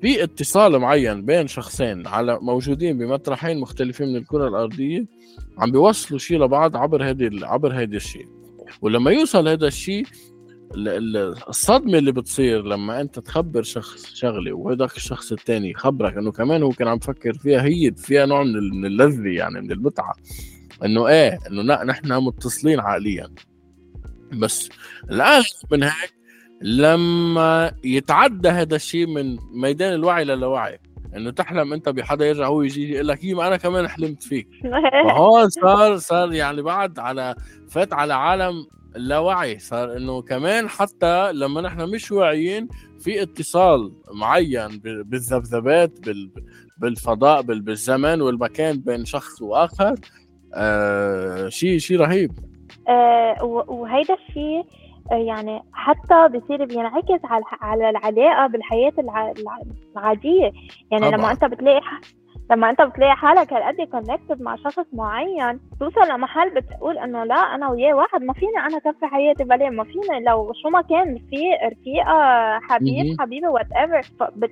في 0.00 0.22
اتصال 0.22 0.78
معين 0.78 1.24
بين 1.24 1.46
شخصين 1.46 2.06
على 2.06 2.38
موجودين 2.42 2.98
بمطرحين 2.98 3.60
مختلفين 3.60 4.08
من 4.08 4.16
الكرة 4.16 4.48
الأرضية 4.48 5.06
عم 5.58 5.70
بيوصلوا 5.70 6.18
شيء 6.18 6.38
لبعض 6.38 6.76
عبر 6.76 7.10
هذه 7.10 7.30
عبر 7.42 7.72
هذا 7.82 7.96
الشيء 7.96 8.28
ولما 8.82 9.10
يوصل 9.10 9.48
هذا 9.48 9.66
الشيء 9.66 10.06
الصدمة 11.48 11.98
اللي 11.98 12.12
بتصير 12.12 12.62
لما 12.62 13.00
أنت 13.00 13.18
تخبر 13.18 13.62
شخص 13.62 14.14
شغلة 14.14 14.52
وهذاك 14.52 14.96
الشخص 14.96 15.32
الثاني 15.32 15.70
يخبرك 15.70 16.16
إنه 16.16 16.32
كمان 16.32 16.62
هو 16.62 16.70
كان 16.70 16.88
عم 16.88 16.96
يفكر 16.96 17.32
فيها 17.32 17.62
هي 17.62 17.92
فيها 17.96 18.26
نوع 18.26 18.42
من 18.42 18.86
اللذة 18.86 19.28
يعني 19.28 19.60
من 19.60 19.72
المتعة. 19.72 20.14
إنه 20.84 21.08
إيه 21.08 21.38
إنه 21.50 21.82
نحن 21.84 22.12
متصلين 22.12 22.80
عقليا. 22.80 23.30
بس 24.32 24.68
الاغرب 25.10 25.44
من 25.70 25.82
هيك 25.82 26.14
لما 26.62 27.72
يتعدى 27.84 28.48
هذا 28.48 28.76
الشيء 28.76 29.06
من 29.06 29.38
ميدان 29.52 29.92
الوعي 29.94 30.24
للاوعي 30.24 30.78
إنه 31.16 31.30
تحلم 31.30 31.72
أنت 31.72 31.88
بحدا 31.88 32.26
يرجع 32.26 32.46
هو 32.46 32.62
يجي 32.62 32.92
يقول 32.92 33.08
لك 33.08 33.24
ما 33.24 33.46
أنا 33.46 33.56
كمان 33.56 33.88
حلمت 33.88 34.22
فيك. 34.22 34.48
فهون 35.08 35.48
صار 35.48 35.96
صار 35.96 36.32
يعني 36.32 36.62
بعد 36.62 36.98
على 36.98 37.34
فات 37.70 37.92
على 37.92 38.14
عالم 38.14 38.66
اللاوعي. 38.96 39.58
صار 39.58 39.96
إنه 39.96 40.22
كمان 40.22 40.68
حتى 40.68 41.32
لما 41.32 41.60
نحن 41.60 41.80
مش 41.90 42.12
واعيين 42.12 42.68
في 43.00 43.22
اتصال 43.22 43.92
معين 44.14 44.68
بالذبذبات 44.84 45.92
بالفضاء 46.78 47.42
بالزمان 47.42 48.22
والمكان 48.22 48.80
بين 48.80 49.04
شخص 49.04 49.42
وآخر. 49.42 49.94
آه 50.54 51.48
شيء 51.48 51.78
شيء 51.78 52.00
رهيب. 52.00 52.32
آه 52.88 53.44
وهيدا 53.44 54.14
الشيء 54.14 54.64
يعني 55.10 55.62
حتى 55.72 56.28
بصير 56.28 56.64
بينعكس 56.64 57.24
على 57.24 57.44
على 57.60 57.90
العلاقة 57.90 58.46
بالحياة 58.46 58.92
العادية. 59.96 60.52
يعني 60.90 61.06
طبعا. 61.06 61.16
لما 61.16 61.30
أنت 61.30 61.44
بتلاقي 61.44 61.80
لما 62.50 62.70
أنت 62.70 62.82
بتلاقي 62.82 63.16
حالك 63.16 63.52
هالقد 63.52 63.88
connected 63.90 64.42
مع 64.42 64.56
شخص 64.56 64.86
معين 64.92 65.60
توصل 65.80 66.08
لمحل 66.10 66.50
بتقول 66.50 66.98
إنه 66.98 67.24
لا 67.24 67.34
أنا 67.34 67.68
وياه 67.70 67.94
واحد 67.94 68.22
ما 68.22 68.32
فيني 68.32 68.58
أنا 68.58 68.78
كفي 68.78 69.06
حياتي 69.06 69.44
بلا 69.44 69.70
ما 69.70 69.84
فيني 69.84 70.24
لو 70.26 70.52
شو 70.62 70.68
ما 70.68 70.80
كان 70.80 71.18
في 71.30 71.42
رفيقة 71.72 72.58
حبيب 72.60 73.20
حبيبة 73.20 73.48
whatever 73.48 74.00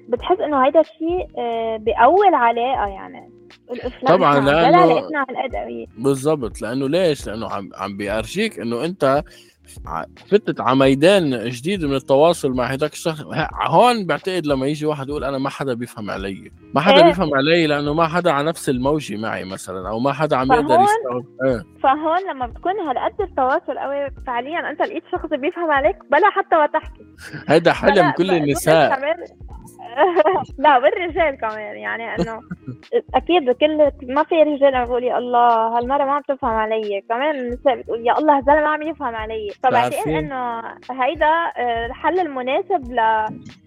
بتحس 0.09 0.41
إنه 0.41 0.67
هيدا 0.67 0.81
الشيء 0.81 1.29
آه، 1.39 1.77
بقوي 1.77 2.29
العلاقة 2.29 2.87
يعني. 2.87 3.31
طبعا 4.07 4.41
لأنه 4.41 5.09
بالضبط 5.99 6.63
لأنه 6.63 6.89
ليش؟ 6.89 7.27
لأنه 7.27 7.49
عم 7.49 7.71
عم 7.77 7.97
بيأرجيك 7.97 8.61
إنه 8.61 8.85
أنت 8.85 9.23
فتت 10.31 10.61
على 10.61 10.77
ميدان 10.77 11.49
جديد 11.49 11.85
من 11.85 11.95
التواصل 11.95 12.53
مع 12.53 12.65
هداك 12.65 12.93
الشخص. 12.93 13.25
هون 13.67 14.07
بعتقد 14.07 14.47
لما 14.47 14.67
يجي 14.67 14.87
واحد 14.87 15.09
يقول 15.09 15.25
أنا 15.25 15.39
ما 15.39 15.51
حدا 15.51 15.75
بيفهم 15.75 16.11
علي. 16.11 16.51
ما 16.75 16.81
حدا 16.81 16.97
إيه؟ 16.97 17.03
بيفهم 17.05 17.35
علي 17.35 17.67
لأنه 17.67 17.95
ما 17.95 18.09
حدا 18.09 18.31
على 18.33 18.49
نفس 18.49 18.69
الموجة 18.69 19.17
معي 19.17 19.45
مثلا 19.45 19.89
أو 19.89 19.99
ما 19.99 20.13
حدا 20.13 20.37
عم 20.37 20.53
يقدر 20.53 20.79
يستوعب 20.81 21.25
إيه. 21.45 21.65
فهون 21.83 22.31
لما 22.31 22.47
بتكون 22.47 22.73
هالقد 22.73 23.21
التواصل 23.21 23.79
قوي 23.79 24.11
فعليا 24.27 24.71
أنت 24.71 24.83
لقيت 24.83 25.03
شخص 25.13 25.29
بيفهم 25.31 25.71
عليك 25.71 25.97
بلا 26.11 26.31
حتى 26.31 26.57
ما 26.57 26.67
تحكي. 26.67 27.05
هذا 27.49 27.73
حلم 27.73 28.11
كل 28.11 28.31
النساء. 28.31 29.01
لا 30.59 30.79
والرجال 30.79 31.37
كمان 31.37 31.77
يعني 31.77 32.15
إنه 32.15 32.41
أكيد 33.15 33.51
كل 33.51 33.91
ما 34.03 34.23
في 34.25 34.43
رجال 34.43 34.87
بقول 34.87 35.05
يا 35.05 35.19
الله 35.19 35.79
هالمرة 35.79 36.05
ما 36.05 36.13
عم 36.13 36.23
تفهم 36.29 36.51
علي. 36.51 37.03
كمان 37.09 37.35
النساء 37.35 37.77
بتقول 37.77 38.07
يا 38.07 38.19
الله 38.19 38.37
هالزلمة 38.37 38.61
ما 38.61 38.69
عم 38.69 38.83
يفهم 38.83 39.15
علي. 39.15 39.51
فبعتقد 39.63 40.09
إنه 40.09 40.61
هيدا 40.91 41.53
آه، 41.57 41.87
الحل 41.87 42.21
المناسب 42.21 42.93
ل... 42.93 42.97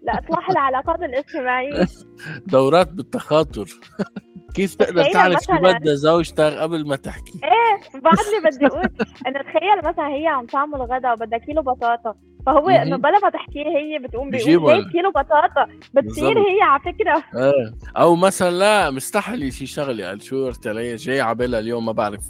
لإصلاح 0.03 0.49
العلاقات 0.49 0.99
الاجتماعية. 1.03 1.85
دورات 2.53 2.91
بالتخاطر. 2.91 3.65
كيف 4.55 4.75
تقدر 4.75 5.03
تعرف 5.03 5.43
شو 5.43 5.53
بدها 5.53 5.95
زوجتك 5.95 6.39
قبل 6.41 6.87
ما 6.87 6.95
تحكي؟ 6.95 7.31
إيه 7.43 7.99
بعد 7.99 8.17
اللي 8.19 8.39
بدي 8.49 8.67
أقول. 8.67 8.89
انه 9.27 9.41
تخيل 9.41 9.77
مثلا 9.91 10.07
هي 10.07 10.27
عم 10.27 10.45
تعمل 10.45 10.81
غدا 10.81 11.11
وبدها 11.13 11.39
كيلو 11.39 11.61
بطاطا. 11.61 12.15
فهو 12.45 12.69
إنه 12.69 12.97
بلا 12.97 13.19
ما 13.23 13.29
تحكيه 13.29 13.65
هي 13.67 13.99
بتقوم 13.99 14.29
بيقول 14.29 14.91
كيلو 14.91 15.09
بطاطا؟ 15.11 15.67
بتصير 15.93 16.39
هي 16.39 16.61
على 16.61 16.81
فكرة. 16.81 17.23
إيه. 17.43 17.73
أو 17.97 18.15
مثلا 18.15 18.51
لا 18.51 18.91
مستحلي 18.91 19.51
شي 19.51 19.65
شغلة. 19.65 20.07
قال 20.07 20.21
شو 20.23 20.45
قلت 20.45 20.67
علي 20.67 20.95
جاي 20.95 21.21
على 21.21 21.35
بالها 21.35 21.59
اليوم 21.59 21.85
ما 21.85 21.91
بعرف. 21.91 22.21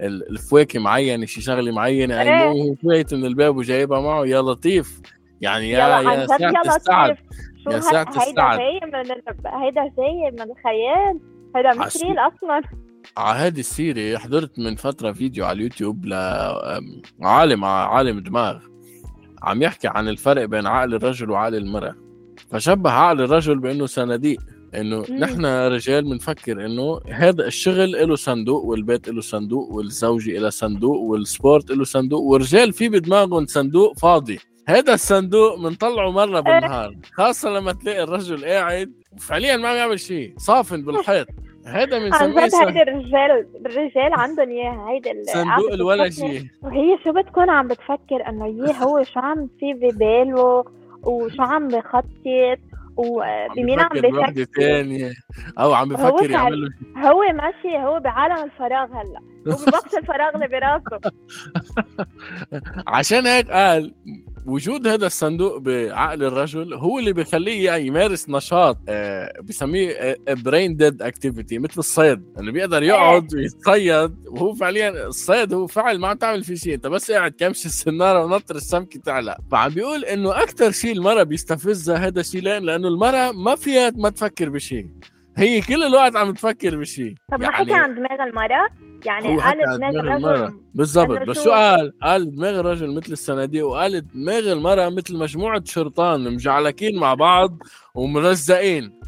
الفواكه 0.00 0.80
معينة 0.80 1.26
شي 1.26 1.40
شغلة 1.40 1.72
معينة. 1.72 2.22
إيه. 2.22 2.74
فايت 2.74 3.14
من 3.14 3.24
الباب 3.24 3.56
وجايبها 3.56 4.00
معه. 4.00 4.24
يا 4.26 4.42
لطيف. 4.42 5.00
يعني 5.40 5.70
يا 5.70 5.78
يا 5.78 6.26
ساعة 6.26 6.76
السعد. 6.76 7.16
يا 7.70 7.80
ساعة 7.80 8.08
السعد. 8.08 8.38
هيدا 8.38 8.56
جاي 8.56 8.80
من 8.84 9.60
هيدا 9.62 9.82
جاي 9.98 10.30
من 10.32 10.42
الخيال. 10.50 11.37
هذا 11.56 11.74
مش 11.74 11.96
real 11.96 12.18
أصلا. 12.18 12.62
على 13.16 13.38
هذه 13.38 13.60
السيره 13.60 14.18
حضرت 14.18 14.58
من 14.58 14.76
فترة 14.76 15.12
فيديو 15.12 15.44
على 15.44 15.56
اليوتيوب 15.56 16.06
لعالم 16.06 17.64
عالم 17.64 18.20
دماغ. 18.20 18.58
عم 19.42 19.62
يحكي 19.62 19.88
عن 19.88 20.08
الفرق 20.08 20.44
بين 20.44 20.66
عقل 20.66 20.94
الرجل 20.94 21.30
وعقل 21.30 21.54
المرأة. 21.54 21.94
فشبه 22.50 22.90
عقل 22.90 23.20
الرجل 23.20 23.58
بإنه 23.58 23.86
صناديق 23.86 24.40
إنه 24.74 25.04
نحن 25.10 25.46
رجال 25.46 26.04
بنفكر 26.04 26.66
إنه 26.66 27.00
هذا 27.12 27.46
الشغل 27.46 28.08
له 28.08 28.16
صندوق 28.16 28.64
والبيت 28.64 29.08
له 29.08 29.20
صندوق 29.20 29.72
والزوجه 29.72 30.38
لها 30.38 30.50
صندوق 30.50 30.96
والسبورت 30.96 31.70
له 31.70 31.84
صندوق 31.84 32.20
والرجال 32.20 32.72
في 32.72 32.88
بدماغهم 32.88 33.46
صندوق 33.46 33.98
فاضي. 33.98 34.38
هذا 34.68 34.94
الصندوق 34.94 35.58
بنطلعه 35.58 36.10
مرة 36.10 36.40
بالنهار 36.40 36.94
خاصة 37.12 37.50
لما 37.50 37.72
تلاقي 37.72 38.02
الرجل 38.02 38.44
قاعد 38.44 38.92
فعليا 39.18 39.56
ما 39.56 39.68
عم 39.68 39.76
يعمل 39.76 40.00
شيء 40.00 40.34
صافن 40.36 40.84
بالحيط. 40.84 41.26
هذا 41.66 41.98
من 41.98 42.14
عن 42.14 42.30
جد 42.30 42.54
هيدي 42.54 42.82
الرجال 42.82 43.46
الرجال 43.66 44.12
عندهم 44.14 44.48
اياها 44.48 44.88
هيدي 44.90 45.24
صندوق 45.24 45.72
الولجي 45.72 46.50
وهي 46.62 46.98
شو 47.04 47.12
بتكون 47.12 47.50
عم 47.50 47.68
بتفكر؟ 47.68 48.28
إنه 48.28 48.46
يي 48.46 48.74
هو 48.82 49.02
شو 49.02 49.20
عم 49.20 49.48
في 49.60 49.74
بباله؟ 49.74 50.64
وشو 51.02 51.42
عم 51.42 51.68
بخطط؟ 51.68 52.58
وبمين 52.96 53.80
عم 53.80 53.88
بفكر 53.88 54.44
ثانية 54.56 55.12
أو 55.58 55.72
عم 55.74 55.88
بفكر 55.88 56.30
يعمل 56.30 56.62
له 56.62 56.70
هو 57.10 57.20
ماشي 57.32 57.78
هو 57.78 58.00
بعالم 58.00 58.44
الفراغ 58.44 58.86
هلأ. 58.86 59.20
هو 59.48 59.64
بوقت 59.64 59.94
الفراغ 59.94 60.34
اللي 60.34 60.48
براسه 60.48 61.12
عشان 62.94 63.26
هيك 63.26 63.50
قال 63.50 63.94
وجود 64.48 64.86
هذا 64.86 65.06
الصندوق 65.06 65.58
بعقل 65.58 66.24
الرجل 66.24 66.74
هو 66.74 66.98
اللي 66.98 67.12
بيخليه 67.12 67.64
يعني 67.64 67.86
يمارس 67.86 68.28
نشاط 68.28 68.78
آه 68.88 69.40
بسميه 69.42 70.16
brain 70.28 70.76
dead 70.76 71.02
activity 71.02 71.58
مثل 71.58 71.78
الصيد 71.78 72.22
انه 72.40 72.52
بيقدر 72.52 72.82
يقعد 72.82 73.34
إيه. 73.34 73.42
ويتصيد 73.42 74.26
وهو 74.26 74.54
فعليا 74.54 75.06
الصيد 75.06 75.52
هو 75.52 75.66
فعل 75.66 75.98
ما 75.98 76.08
عم 76.08 76.16
تعمل 76.16 76.44
فيه 76.44 76.54
شيء 76.54 76.74
انت 76.74 76.86
بس 76.86 77.10
قاعد 77.10 77.34
كمش 77.38 77.66
السنارة 77.66 78.24
ونطر 78.24 78.56
السمكه 78.56 79.00
تعلق. 79.00 79.36
فعم 79.50 79.70
بيقول 79.70 80.04
إنه 80.04 80.42
أكثر 80.42 80.70
شيء 80.70 80.92
المرأة 80.92 81.22
بيستفزها 81.22 81.96
هذا 81.96 82.20
الشيء 82.20 82.42
لأن 82.42 82.62
لأنه 82.62 82.88
المرأة 82.88 83.32
ما 83.32 83.56
فيها 83.56 83.92
ما 83.96 84.10
تفكر 84.10 84.48
بشيء 84.48 84.86
هي 85.36 85.60
كل 85.60 85.82
الوقت 85.82 86.16
عم 86.16 86.32
تفكر 86.32 86.76
بشيء. 86.76 87.14
طب 87.32 87.40
ما 87.40 87.50
حكي 87.50 87.70
يعني 87.70 87.84
عن 87.84 87.94
دماغ 87.94 88.28
المرأة. 88.28 88.68
يعني 89.04 89.40
قال 89.40 89.58
دماغ 89.76 89.90
الرجل 89.90 90.60
بالضبط. 90.74 91.28
بس 91.28 91.44
شو 91.44 91.50
قال؟ 91.50 91.92
قال 92.02 92.36
دماغ 92.36 92.60
الرجل 92.60 92.94
مثل 92.94 93.12
الصناديق 93.12 93.66
وقال 93.66 94.08
دماغ 94.08 94.52
المرأة 94.52 94.88
مثل 94.88 95.16
مجموعة 95.16 95.62
شرطان 95.64 96.34
مجعلكين 96.34 96.98
مع 96.98 97.14
بعض 97.14 97.58
وملزقين. 97.94 98.98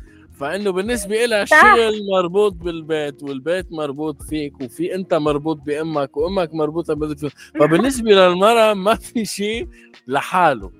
فإنه 0.40 0.70
بالنسبة 0.70 1.26
لها 1.26 1.42
الشغل 1.42 2.06
مربوط 2.12 2.52
بالبيت 2.52 3.22
والبيت 3.22 3.72
مربوط 3.72 4.22
فيك 4.22 4.60
وفي 4.60 4.94
أنت 4.94 5.14
مربوط 5.14 5.56
بأمك 5.56 6.16
وأمك 6.16 6.54
مربوطة 6.54 6.94
بذلك. 6.94 7.32
فبالنسبة 7.60 8.10
للمرأة 8.10 8.74
ما 8.74 8.94
في 8.94 9.24
شيء 9.24 9.68
لحاله. 10.08 10.70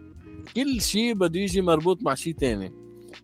كل 0.56 0.80
شيء 0.80 1.14
بده 1.14 1.40
يجي 1.40 1.60
مربوط 1.60 2.02
مع 2.02 2.14
شيء 2.14 2.34
ثاني 2.34 2.72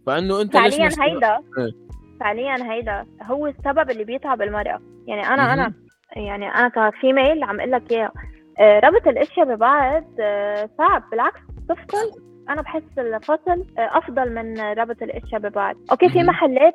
فإنه 0.06 0.40
أنت 0.40 0.52
فعليا 0.52 0.90
هيدا. 1.00 1.38
إيه. 1.58 1.85
فعليا 2.20 2.72
هيدا 2.72 3.06
هو 3.22 3.46
السبب 3.46 3.90
اللي 3.90 4.04
بيتعب 4.04 4.42
المرأة. 4.42 4.80
يعني 5.06 5.26
أنا 5.28 5.52
أنا 5.52 5.72
يعني 6.16 6.48
أنا 6.48 6.68
ك 6.68 6.79
female 6.79 7.44
عم 7.44 7.60
أقول 7.60 7.72
لك 7.72 7.92
إياها 7.92 8.12
آه، 8.58 8.80
ربط 8.80 9.08
الأشياء 9.08 9.54
ببعض 9.54 10.04
آه، 10.20 10.70
صعب. 10.78 11.10
بالعكس 11.10 11.40
تفصل 11.68 12.20
أنا 12.48 12.62
بحس 12.62 12.82
الفصل 12.98 13.64
آه، 13.78 13.98
أفضل 13.98 14.34
من 14.34 14.60
ربط 14.60 15.02
الأشياء 15.02 15.40
ببعض. 15.40 15.76
okay 15.90 16.08
في 16.08 16.22
محلات 16.22 16.74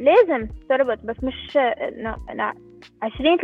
لازم 0.00 0.48
تربط 0.68 0.98
بس 1.04 1.16
مش 1.22 1.58
20 3.02 3.38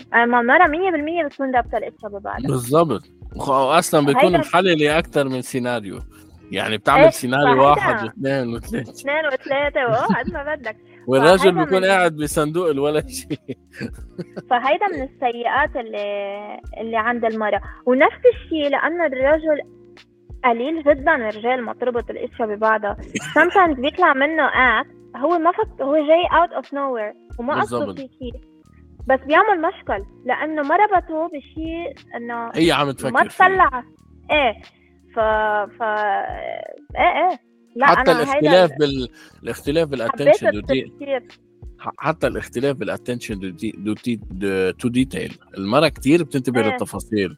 30% 0.00 0.14
اما 0.14 0.42
مرة 0.42 0.66
100% 0.66 1.26
بتكون 1.26 1.54
رابطة 1.54 1.78
الإشياء 1.78 2.10
ببعض. 2.12 2.42
بالضبط. 2.42 3.02
أصلا 3.48 4.06
بيكون 4.06 4.38
محللة 4.38 4.98
أكثر 4.98 5.28
من 5.28 5.42
سيناريو. 5.42 5.98
يعني 6.52 6.76
بتعمل 6.76 7.02
إيه؟ 7.02 7.10
سيناريو 7.10 7.62
واحد 7.62 8.04
واثنين 8.04 8.54
وثلاثة 8.54 8.92
اثنين 8.92 9.26
وثلاثة 9.26 9.86
وقد 9.90 10.32
ما 10.32 10.54
بدك. 10.54 10.76
والرجل 11.06 11.52
بيكون 11.52 11.80
من... 11.80 11.84
قاعد 11.84 12.16
بصندوق 12.16 12.68
اللا 12.68 13.08
شيء 13.08 13.38
فهيدا 14.50 14.86
من 14.86 15.02
السيئات 15.02 15.76
اللي 15.76 16.60
اللي 16.80 16.96
عند 16.96 17.24
المرأة. 17.24 17.60
ونفس 17.86 18.20
الشيء 18.34 18.68
لأنه 18.70 19.06
الرجل 19.06 19.62
قليل 20.44 20.82
جدا 20.82 21.14
الرجال 21.14 21.62
ما 21.62 21.74
تربط 21.74 22.10
الاشياء 22.10 22.48
ببعضها 22.48 22.96
sometimes 23.38 23.80
بيطلع 23.80 24.14
منه 24.14 24.46
act 24.46 24.90
هو 25.16 25.38
ما 25.38 25.52
فك 25.52 25.82
هو 25.82 25.94
جاي 25.94 26.26
out 26.40 26.52
of 26.52 26.74
nowhere 26.74 27.14
وما 27.38 27.60
قصده 27.60 27.94
في 27.94 28.08
شيء 28.18 28.40
بس 29.08 29.20
بيعمل 29.26 29.62
مشكل 29.62 30.04
لأنه 30.24 30.62
ما 30.62 30.76
ربطه 30.76 31.28
بشيء 31.28 31.94
إنه 32.16 32.50
هي 32.54 32.72
عم 32.72 32.90
تفكر 32.90 33.12
ما 33.12 33.24
تطلع. 33.24 33.84
إيه. 34.30 34.54
ف 35.18 35.20
ف 35.78 35.82
إيه 35.82 37.30
إيه 37.30 37.38
لا 37.76 37.86
حتى 37.86 38.10
أنا 38.10 38.22
الاختلاف 38.22 38.70
بال 38.78 39.08
الاختلاف 39.42 39.88
بال 39.88 40.01
attention 40.01 40.62
حتى 41.98 42.26
الاختلاف 42.26 42.76
بال 42.76 42.90
attention 42.90 43.56
to 44.78 44.88
detail 44.88 45.38
المرأة 45.58 45.88
كثير 45.88 46.22
بتنتبه 46.22 46.60
إيه. 46.60 46.66
للتفاصيل. 46.66 47.36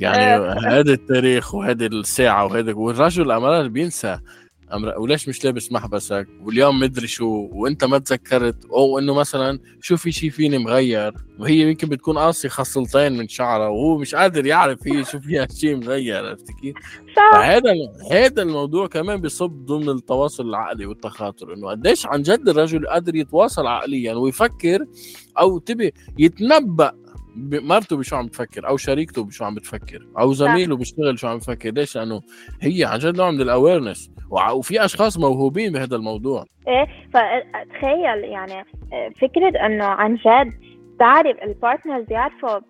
يعني 0.00 0.34
إيه. 0.34 0.52
هذا 0.52 0.92
التاريخ 0.92 1.54
وهذه 1.54 1.86
الساعة 1.86 2.44
وهذا 2.44 2.72
والرجل 2.72 3.30
أمرار 3.30 3.68
بينسى. 3.68 4.18
أمر... 4.72 4.98
وليش 4.98 5.28
مش 5.28 5.44
لابس 5.44 5.72
محبسك؟ 5.72 6.28
واليوم 6.42 6.80
مدري 6.80 7.06
شو 7.06 7.48
وأنت 7.52 7.84
ما 7.84 7.98
تذكرت 7.98 8.64
أو 8.64 8.98
إنه 8.98 9.14
مثلا 9.14 9.58
شو 9.80 9.96
في 9.96 10.12
شيء 10.12 10.30
فيني 10.30 10.58
مغير؟ 10.58 11.12
وهي 11.38 11.60
يمكن 11.60 11.88
بتكون 11.88 12.18
قاصي 12.18 12.48
خصلتين 12.48 13.18
من 13.18 13.28
شعرها 13.28 13.68
وهو 13.68 13.98
مش 13.98 14.14
قادر 14.14 14.46
يعرف 14.46 14.78
هي 14.88 15.04
شو 15.04 15.20
فيها 15.20 15.46
شيء 15.60 15.76
مغير 15.76 16.26
عرفت 16.26 16.50
كيف؟ 16.50 16.74
فهذا 17.32 17.72
هذا 18.10 18.42
الموضوع 18.42 18.86
كمان 18.86 19.20
بيصب 19.20 19.66
ضمن 19.66 19.88
التواصل 19.88 20.48
العقلي 20.48 20.86
والتخاطر 20.86 21.54
إنه 21.54 21.70
قديش 21.70 22.06
عن 22.06 22.22
جد 22.22 22.48
الرجل 22.48 22.86
قادر 22.86 23.14
يتواصل 23.14 23.66
عقليا 23.66 24.14
ويفكر 24.14 24.86
أو 25.38 25.58
تبي 25.58 25.92
يتنبأ 26.18 27.03
مرته 27.36 27.96
بشو 27.96 28.16
عم 28.16 28.26
بتفكر 28.26 28.68
أو 28.68 28.76
شريكته 28.76 29.24
بشو 29.24 29.44
عم 29.44 29.54
بتفكر 29.54 30.06
أو 30.18 30.32
زميله 30.32 30.76
بيشتغل 30.76 31.18
شو 31.18 31.28
عم 31.28 31.38
بفكر 31.38 31.70
ليش؟ 31.70 31.96
لأنه 31.96 32.20
هي 32.62 32.84
عن 32.84 32.98
جد 32.98 33.16
نوع 33.16 33.30
من 33.30 33.40
الاويرنس 33.40 34.10
وفي 34.30 34.84
أشخاص 34.84 35.18
موهوبين 35.18 35.72
بهذا 35.72 35.96
الموضوع. 35.96 36.44
إيه 36.68 36.86
فتخيل 37.14 38.24
يعني 38.24 38.64
آه، 38.92 39.08
فكرة 39.20 39.66
إنه 39.66 39.84
عن 39.84 40.14
جد 40.14 40.52
تعرف 40.98 41.36
ال 41.42 41.49
partners 41.49 42.04
يعرفوا 42.10 42.60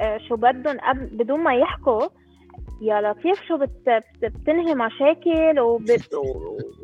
آه، 0.00 0.18
شو 0.28 0.36
بدهم 0.36 0.78
بدون 0.92 1.40
ما 1.40 1.54
يحكوا 1.54 2.08
يا 2.82 3.00
لطيف 3.00 3.42
شو 3.48 3.56
بت... 3.56 4.02
بتنهي 4.22 4.74
مشاكل 4.74 5.60
وبت... 5.60 6.08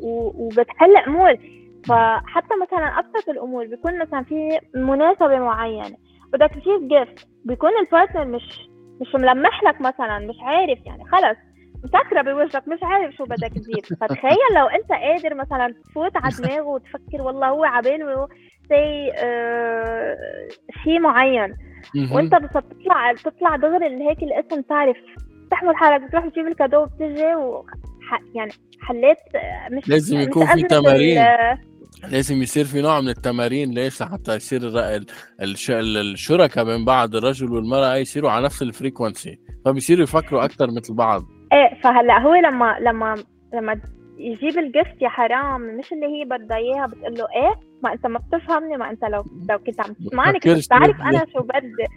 وبتحل 0.39 0.97
امور 0.97 1.37
فحتى 1.85 2.55
مثلا 2.61 2.99
أبسط 2.99 3.29
الأمور 3.29 3.65
بيكون 3.65 3.99
مثلا 3.99 4.23
في 4.23 4.59
مناسبة 4.75 5.39
معينة. 5.39 5.97
بدك 6.33 6.49
تجيب 6.51 6.87
gift 6.87 7.27
بيكون 7.45 7.71
ال 7.79 7.85
partner 7.85 8.25
مش 8.25 8.69
مش 9.01 9.15
ملمح 9.15 9.63
لك 9.63 9.81
مثلا 9.81 10.19
مش 10.19 10.35
عارف 10.41 10.79
يعني. 10.85 11.03
خلص 11.05 11.37
مسكرة 11.83 12.21
بوجهك 12.21 12.67
مش 12.67 12.79
عارف 12.83 13.15
شو 13.15 13.23
بدك 13.23 13.49
تجيب. 13.53 13.85
فتخيل 14.01 14.55
لو 14.55 14.65
أنت 14.65 14.91
قادر 14.91 15.35
مثلا 15.35 15.73
تفوت 15.85 16.11
على 16.17 16.33
دماغه 16.39 16.67
وتفكر 16.67 17.21
والله 17.21 17.47
هو 17.49 17.63
عباله 17.63 18.27
سي 18.69 19.11
آه 19.17 20.17
شيء 20.83 20.99
معين. 20.99 21.55
وأنت 22.11 22.35
بس 22.35 22.49
تطلع 22.49 23.13
تطلع 23.13 23.55
دغري 23.55 24.09
هيك 24.09 24.23
الاسم 24.23 24.61
تعرف. 24.61 24.97
تحمل 25.51 25.75
حالك 25.75 26.01
بتروح 26.01 26.27
تجيب 26.27 26.47
ال 26.47 26.52
cadeau 26.52 26.81
وبتجي 26.81 27.35
و 27.35 27.65
يعني 28.35 28.51
حليت 28.81 29.17
مش 29.71 29.89
لازم 29.89 30.19
يكون 30.19 30.45
في 30.45 30.61
تمارين. 30.63 31.17
لازم 32.03 32.41
يصير 32.41 32.65
في 32.65 32.81
نوع 32.81 33.01
من 33.01 33.09
التمارين 33.09 33.71
ليش 33.71 34.01
لحتى 34.01 34.35
يصير 34.35 34.61
الشركاء 35.41 36.65
بين 36.65 36.85
بعض 36.85 37.15
الرجل 37.15 37.51
والمرأة 37.51 37.95
يصيروا 37.95 38.31
على 38.31 38.45
نفس 38.45 38.61
ال 38.61 38.69
frequency 38.69 39.39
فبيصيروا 39.65 40.03
يفكروا 40.03 40.45
أكثر 40.45 40.71
مثل 40.71 40.93
بعض. 40.93 41.23
إيه 41.53 41.81
فهلأ 41.81 42.19
هو 42.19 42.35
لما 42.35 42.79
لما 42.79 43.15
لما 43.53 43.81
يجيب 44.17 44.57
الجفت 44.59 45.01
يا 45.01 45.09
حرام 45.09 45.61
مش 45.61 45.93
اللي 45.93 46.05
هي 46.05 46.25
بدها 46.25 46.57
إياها 46.57 46.87
بتقول 46.87 47.13
له 47.13 47.25
إيه؟ 47.35 47.59
ما 47.83 47.93
أنت 47.93 48.07
ما 48.07 48.19
بتفهمني 48.19 48.77
ما 48.77 48.89
أنت 48.89 49.03
لو 49.05 49.23
لو 49.49 49.59
كنت 49.59 49.81
عم 49.81 49.93
تسمعني 49.93 50.39
كنت 50.39 50.65
بتعرف 50.65 51.01
أنا 51.01 51.25
شو 51.33 51.39
بدي. 51.39 51.87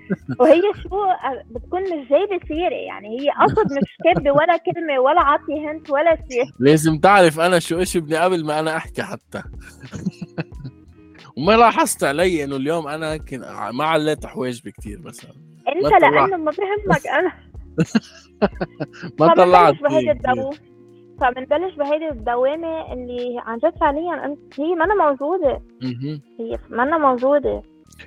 وهي 0.40 0.62
شو 0.82 1.06
بتكون 1.50 1.82
مش 1.82 2.08
جايبة 2.08 2.40
سيرة 2.48 2.74
يعني 2.74 3.20
هي 3.20 3.30
قصد 3.30 3.72
مش 3.72 3.96
كاتبة 4.04 4.30
ولا 4.30 4.56
كلمة 4.56 4.98
ولا 4.98 5.20
عاطي 5.20 5.66
هنت 5.68 5.90
ولا 5.90 6.16
شيء. 6.16 6.44
لازم 6.58 6.98
تعرف 6.98 7.40
أنا 7.40 7.58
شو 7.58 7.78
إيش 7.78 7.96
بدي 7.96 8.16
قبل 8.16 8.44
ما 8.46 8.60
أنا 8.60 8.76
أحكي 8.76 9.02
حتى. 9.02 9.42
وما 11.36 11.52
لاحظت 11.52 12.04
علي 12.04 12.44
إنه 12.44 12.56
اليوم 12.56 12.88
أنا 12.88 13.16
كن 13.16 13.40
ما 13.72 13.84
عليت 13.84 14.26
حواجبي 14.26 14.72
كثير 14.72 15.00
مثلا. 15.04 15.30
أنت 15.68 16.02
لأنه 16.02 16.36
ما 16.36 16.50
بهمك 16.50 17.06
أنا. 17.06 17.32
ما 19.20 19.34
طلعت 19.34 19.74
فبنبلش 21.20 21.74
بهيدي 21.74 22.08
الدوامة 22.08 22.92
اللي 22.92 23.42
عن 23.46 23.58
جد 23.58 23.74
فعليا 23.80 24.24
انت 24.24 24.60
هي 24.60 24.74
ما 24.74 24.86
موجودة. 24.94 25.62
هي 26.38 26.58
ما 26.70 26.98
موجودة. 26.98 27.62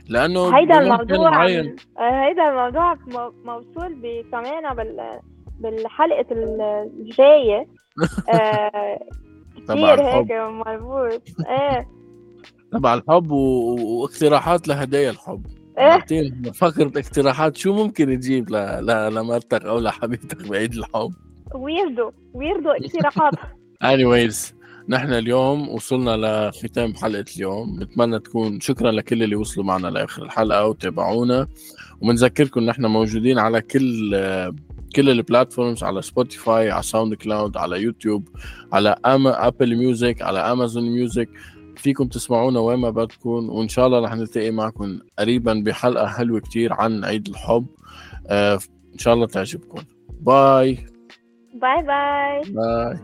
لأنه 0.09 0.57
هيدا 0.57 0.79
الموضوع 0.79 1.45
آه، 1.45 2.25
هيدا 2.25 2.49
الموضوع 2.49 2.97
موصول 3.45 4.23
كمان 4.31 4.75
بال 4.75 5.19
بالحلقة 5.59 6.25
الجاية. 6.31 7.67
آه 8.33 8.99
كثير 9.67 10.01
هيك 10.01 10.31
مربوط. 10.31 11.21
إيه. 11.49 11.87
تبع 12.71 12.93
الحب 12.93 13.31
و... 13.31 13.75
واقتراحات 14.01 14.67
لهدايا 14.67 15.09
الحب. 15.09 15.45
إيه. 15.77 16.31
فكرة 16.51 16.99
اقتراحات. 16.99 17.57
شو 17.57 17.73
ممكن 17.73 18.05
تجيب 18.05 18.49
ل... 18.49 18.55
ل... 18.55 19.15
لمرتك 19.15 19.65
أو 19.65 19.79
لحبيبتك 19.79 20.49
بعيد 20.49 20.73
الحب؟ 20.73 21.13
ويردو 21.55 22.11
ويردو 22.33 22.69
اقتراحات 22.69 23.33
anyways 23.93 24.53
نحن 24.89 25.13
اليوم 25.13 25.69
وصلنا 25.69 26.17
لختام 26.17 26.93
حلقة 26.93 27.25
اليوم. 27.35 27.83
نتمنى 27.83 28.19
تكون 28.19 28.59
شكرا 28.59 28.91
لكل 28.91 29.23
اللي 29.23 29.35
وصلوا 29.35 29.65
معنا 29.65 29.87
لآخر 29.87 30.23
الحلقة 30.23 30.67
وتابعونا. 30.67 31.47
وبنذكركم 32.01 32.61
نحن 32.61 32.85
موجودين 32.85 33.39
على 33.39 33.61
كل 33.61 34.15
كل 34.95 35.09
ال 35.09 35.17
platforms 35.17 35.83
على 35.83 36.01
Spotify 36.01 36.71
على 36.71 36.83
SoundCloud 36.83 37.57
على 37.57 37.81
يوتيوب 37.81 38.29
على 38.73 38.95
أما 39.05 39.47
Apple 39.47 39.75
Music 39.75 40.21
على 40.21 40.39
Amazon 40.39 40.83
Music 40.83 41.29
فيكم 41.75 42.07
تسمعونا 42.07 42.59
وين 42.59 42.79
ما 42.79 42.89
بدكم. 42.89 43.49
وإن 43.49 43.67
شاء 43.67 43.87
الله 43.87 43.99
رح 43.99 44.15
نلتقي 44.15 44.51
معكم 44.51 44.99
قريبا 45.19 45.53
بحلقة 45.65 46.07
حلوة 46.07 46.39
كتير 46.39 46.73
عن 46.73 47.05
عيد 47.05 47.27
الحب. 47.27 47.65
آه 48.27 48.59
إن 48.93 48.99
شاء 48.99 49.13
الله 49.13 49.27
تعجبكم. 49.27 49.83
bye 50.21 50.92
bye 51.61 51.81
bye 51.81 52.41
bye 52.55 52.97